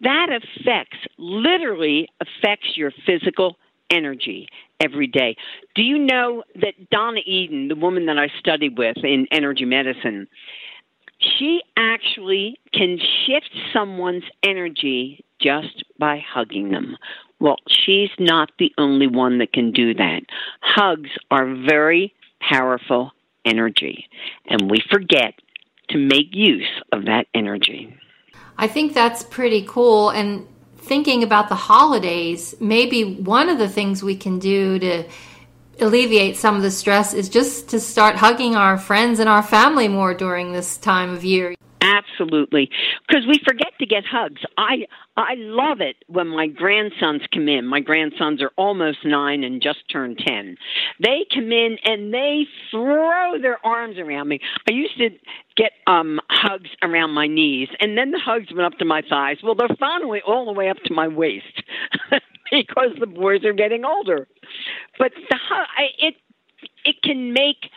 That 0.00 0.28
affects, 0.30 0.98
literally 1.18 2.08
affects 2.20 2.76
your 2.76 2.92
physical 3.06 3.56
energy 3.90 4.48
every 4.84 5.06
day. 5.06 5.36
Do 5.74 5.82
you 5.82 5.98
know 5.98 6.42
that 6.56 6.90
Donna 6.90 7.20
Eden, 7.24 7.68
the 7.68 7.76
woman 7.76 8.06
that 8.06 8.18
I 8.18 8.28
studied 8.38 8.78
with 8.78 8.98
in 9.02 9.26
energy 9.30 9.64
medicine, 9.64 10.28
she 11.18 11.62
actually 11.76 12.58
can 12.72 12.98
shift 12.98 13.50
someone's 13.72 14.24
energy 14.42 15.24
just 15.40 15.84
by 15.98 16.22
hugging 16.26 16.70
them. 16.70 16.96
Well, 17.40 17.56
she's 17.68 18.10
not 18.18 18.50
the 18.58 18.72
only 18.78 19.06
one 19.06 19.38
that 19.38 19.52
can 19.52 19.72
do 19.72 19.94
that. 19.94 20.22
Hugs 20.60 21.10
are 21.30 21.54
very 21.54 22.14
powerful 22.40 23.12
energy, 23.44 24.08
and 24.46 24.70
we 24.70 24.78
forget 24.90 25.34
to 25.90 25.98
make 25.98 26.28
use 26.32 26.68
of 26.92 27.04
that 27.04 27.26
energy. 27.34 27.94
I 28.56 28.68
think 28.68 28.94
that's 28.94 29.22
pretty 29.22 29.66
cool. 29.68 30.10
And 30.10 30.46
thinking 30.84 31.22
about 31.22 31.48
the 31.48 31.54
holidays, 31.54 32.54
maybe 32.60 33.04
one 33.04 33.48
of 33.48 33.58
the 33.58 33.68
things 33.68 34.02
we 34.02 34.16
can 34.16 34.38
do 34.38 34.78
to 34.78 35.04
alleviate 35.80 36.36
some 36.36 36.56
of 36.56 36.62
the 36.62 36.70
stress 36.70 37.14
is 37.14 37.28
just 37.28 37.68
to 37.70 37.80
start 37.80 38.16
hugging 38.16 38.54
our 38.54 38.78
friends 38.78 39.18
and 39.18 39.28
our 39.28 39.42
family 39.42 39.88
more 39.88 40.14
during 40.14 40.52
this 40.52 40.76
time 40.76 41.10
of 41.10 41.24
year. 41.24 41.54
Absolutely, 42.14 42.70
because 43.06 43.26
we 43.26 43.40
forget 43.46 43.72
to 43.80 43.86
get 43.86 44.04
hugs. 44.04 44.42
I 44.56 44.86
I 45.16 45.34
love 45.36 45.80
it 45.80 45.96
when 46.06 46.28
my 46.28 46.46
grandsons 46.46 47.22
come 47.32 47.48
in. 47.48 47.66
My 47.66 47.80
grandsons 47.80 48.42
are 48.42 48.52
almost 48.56 48.98
nine 49.04 49.42
and 49.42 49.60
just 49.60 49.80
turned 49.90 50.18
ten. 50.18 50.56
They 51.02 51.26
come 51.32 51.50
in 51.50 51.78
and 51.84 52.14
they 52.14 52.46
throw 52.70 53.38
their 53.40 53.64
arms 53.66 53.98
around 53.98 54.28
me. 54.28 54.40
I 54.68 54.72
used 54.72 54.96
to 54.98 55.10
get 55.56 55.72
um 55.86 56.20
hugs 56.30 56.70
around 56.82 57.10
my 57.10 57.26
knees, 57.26 57.68
and 57.80 57.98
then 57.98 58.10
the 58.10 58.20
hugs 58.20 58.48
went 58.52 58.72
up 58.72 58.78
to 58.78 58.84
my 58.84 59.02
thighs. 59.08 59.38
Well, 59.42 59.54
they're 59.54 59.76
finally 59.78 60.20
all 60.26 60.46
the 60.46 60.52
way 60.52 60.68
up 60.68 60.78
to 60.84 60.94
my 60.94 61.08
waist 61.08 61.62
because 62.50 62.90
the 63.00 63.06
boys 63.06 63.44
are 63.44 63.52
getting 63.52 63.84
older. 63.84 64.28
But 64.98 65.12
the 65.30 65.38
it 65.98 66.14
it 66.84 67.02
can 67.02 67.32
make 67.32 67.70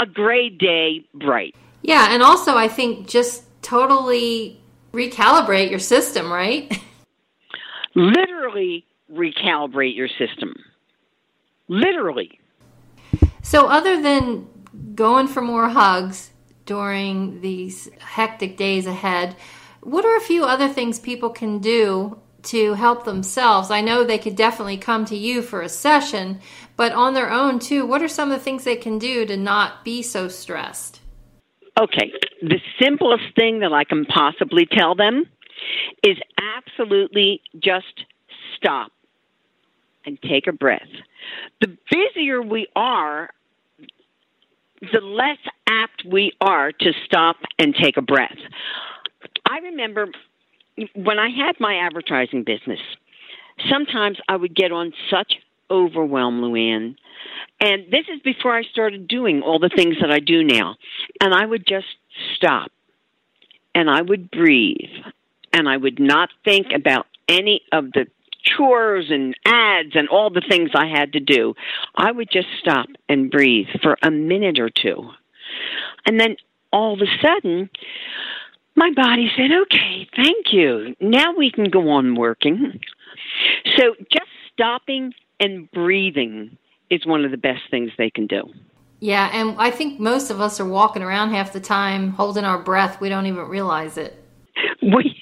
a 0.00 0.06
gray 0.06 0.48
day 0.48 1.06
bright. 1.14 1.54
Yeah, 1.82 2.08
and 2.10 2.22
also 2.22 2.56
I 2.56 2.68
think 2.68 3.08
just 3.08 3.44
totally 3.74 4.60
recalibrate 4.92 5.68
your 5.68 5.80
system, 5.80 6.32
right? 6.32 6.80
Literally 7.96 8.86
recalibrate 9.12 9.96
your 9.96 10.06
system. 10.06 10.54
Literally. 11.66 12.38
So, 13.42 13.66
other 13.66 14.00
than 14.00 14.46
going 14.94 15.26
for 15.26 15.40
more 15.40 15.68
hugs 15.68 16.30
during 16.66 17.40
these 17.40 17.90
hectic 17.98 18.56
days 18.56 18.86
ahead, 18.86 19.34
what 19.80 20.04
are 20.04 20.16
a 20.16 20.20
few 20.20 20.44
other 20.44 20.68
things 20.68 21.00
people 21.00 21.30
can 21.30 21.58
do 21.58 22.20
to 22.44 22.74
help 22.74 23.04
themselves? 23.04 23.72
I 23.72 23.80
know 23.80 24.04
they 24.04 24.18
could 24.18 24.36
definitely 24.36 24.78
come 24.78 25.04
to 25.06 25.16
you 25.16 25.42
for 25.42 25.62
a 25.62 25.68
session, 25.68 26.38
but 26.76 26.92
on 26.92 27.14
their 27.14 27.30
own 27.30 27.58
too, 27.58 27.84
what 27.86 28.02
are 28.02 28.08
some 28.08 28.30
of 28.30 28.38
the 28.38 28.44
things 28.44 28.62
they 28.62 28.76
can 28.76 29.00
do 29.00 29.26
to 29.26 29.36
not 29.36 29.84
be 29.84 30.00
so 30.00 30.28
stressed? 30.28 31.00
Okay, 31.78 32.12
the 32.40 32.60
simplest 32.80 33.24
thing 33.34 33.60
that 33.60 33.72
I 33.72 33.84
can 33.84 34.04
possibly 34.04 34.66
tell 34.66 34.94
them 34.94 35.24
is 36.04 36.16
absolutely 36.56 37.40
just 37.58 38.04
stop 38.56 38.92
and 40.06 40.20
take 40.22 40.46
a 40.46 40.52
breath. 40.52 40.88
The 41.60 41.76
busier 41.90 42.42
we 42.42 42.68
are, 42.76 43.30
the 44.92 45.00
less 45.00 45.38
apt 45.68 46.04
we 46.04 46.32
are 46.40 46.70
to 46.70 46.92
stop 47.04 47.36
and 47.58 47.74
take 47.74 47.96
a 47.96 48.02
breath. 48.02 48.36
I 49.48 49.58
remember 49.58 50.08
when 50.94 51.18
I 51.18 51.28
had 51.30 51.58
my 51.58 51.76
advertising 51.76 52.44
business, 52.44 52.80
sometimes 53.68 54.18
I 54.28 54.36
would 54.36 54.54
get 54.54 54.72
on 54.72 54.92
such 55.10 55.34
overwhelm, 55.74 56.40
Luanne. 56.40 56.96
And 57.60 57.84
this 57.90 58.06
is 58.12 58.20
before 58.22 58.56
I 58.56 58.62
started 58.62 59.08
doing 59.08 59.42
all 59.42 59.58
the 59.58 59.70
things 59.74 59.96
that 60.00 60.10
I 60.10 60.20
do 60.20 60.42
now. 60.42 60.76
And 61.20 61.34
I 61.34 61.44
would 61.44 61.66
just 61.66 61.86
stop 62.36 62.70
and 63.74 63.90
I 63.90 64.02
would 64.02 64.30
breathe 64.30 64.90
and 65.52 65.68
I 65.68 65.76
would 65.76 65.98
not 65.98 66.30
think 66.44 66.68
about 66.74 67.06
any 67.28 67.62
of 67.72 67.92
the 67.92 68.06
chores 68.44 69.06
and 69.10 69.34
ads 69.46 69.94
and 69.94 70.08
all 70.08 70.30
the 70.30 70.42
things 70.46 70.70
I 70.74 70.86
had 70.86 71.14
to 71.14 71.20
do. 71.20 71.54
I 71.96 72.12
would 72.12 72.30
just 72.30 72.48
stop 72.60 72.86
and 73.08 73.30
breathe 73.30 73.68
for 73.82 73.96
a 74.02 74.10
minute 74.10 74.58
or 74.58 74.70
two. 74.70 75.10
And 76.06 76.20
then 76.20 76.36
all 76.72 76.94
of 76.94 77.00
a 77.00 77.26
sudden, 77.26 77.70
my 78.76 78.90
body 78.94 79.30
said, 79.36 79.50
okay, 79.62 80.08
thank 80.16 80.52
you. 80.52 80.94
Now 81.00 81.34
we 81.36 81.50
can 81.50 81.70
go 81.70 81.90
on 81.90 82.16
working. 82.16 82.80
So 83.76 83.94
just 84.12 84.30
stopping 84.52 85.14
and 85.40 85.70
breathing 85.72 86.56
is 86.90 87.06
one 87.06 87.24
of 87.24 87.30
the 87.30 87.36
best 87.36 87.62
things 87.70 87.90
they 87.98 88.10
can 88.10 88.26
do. 88.26 88.42
Yeah, 89.00 89.30
and 89.32 89.56
I 89.58 89.70
think 89.70 90.00
most 90.00 90.30
of 90.30 90.40
us 90.40 90.60
are 90.60 90.66
walking 90.66 91.02
around 91.02 91.30
half 91.30 91.52
the 91.52 91.60
time 91.60 92.10
holding 92.10 92.44
our 92.44 92.58
breath. 92.58 93.00
We 93.00 93.08
don't 93.08 93.26
even 93.26 93.48
realize 93.48 93.96
it. 93.98 94.20
We 94.82 95.16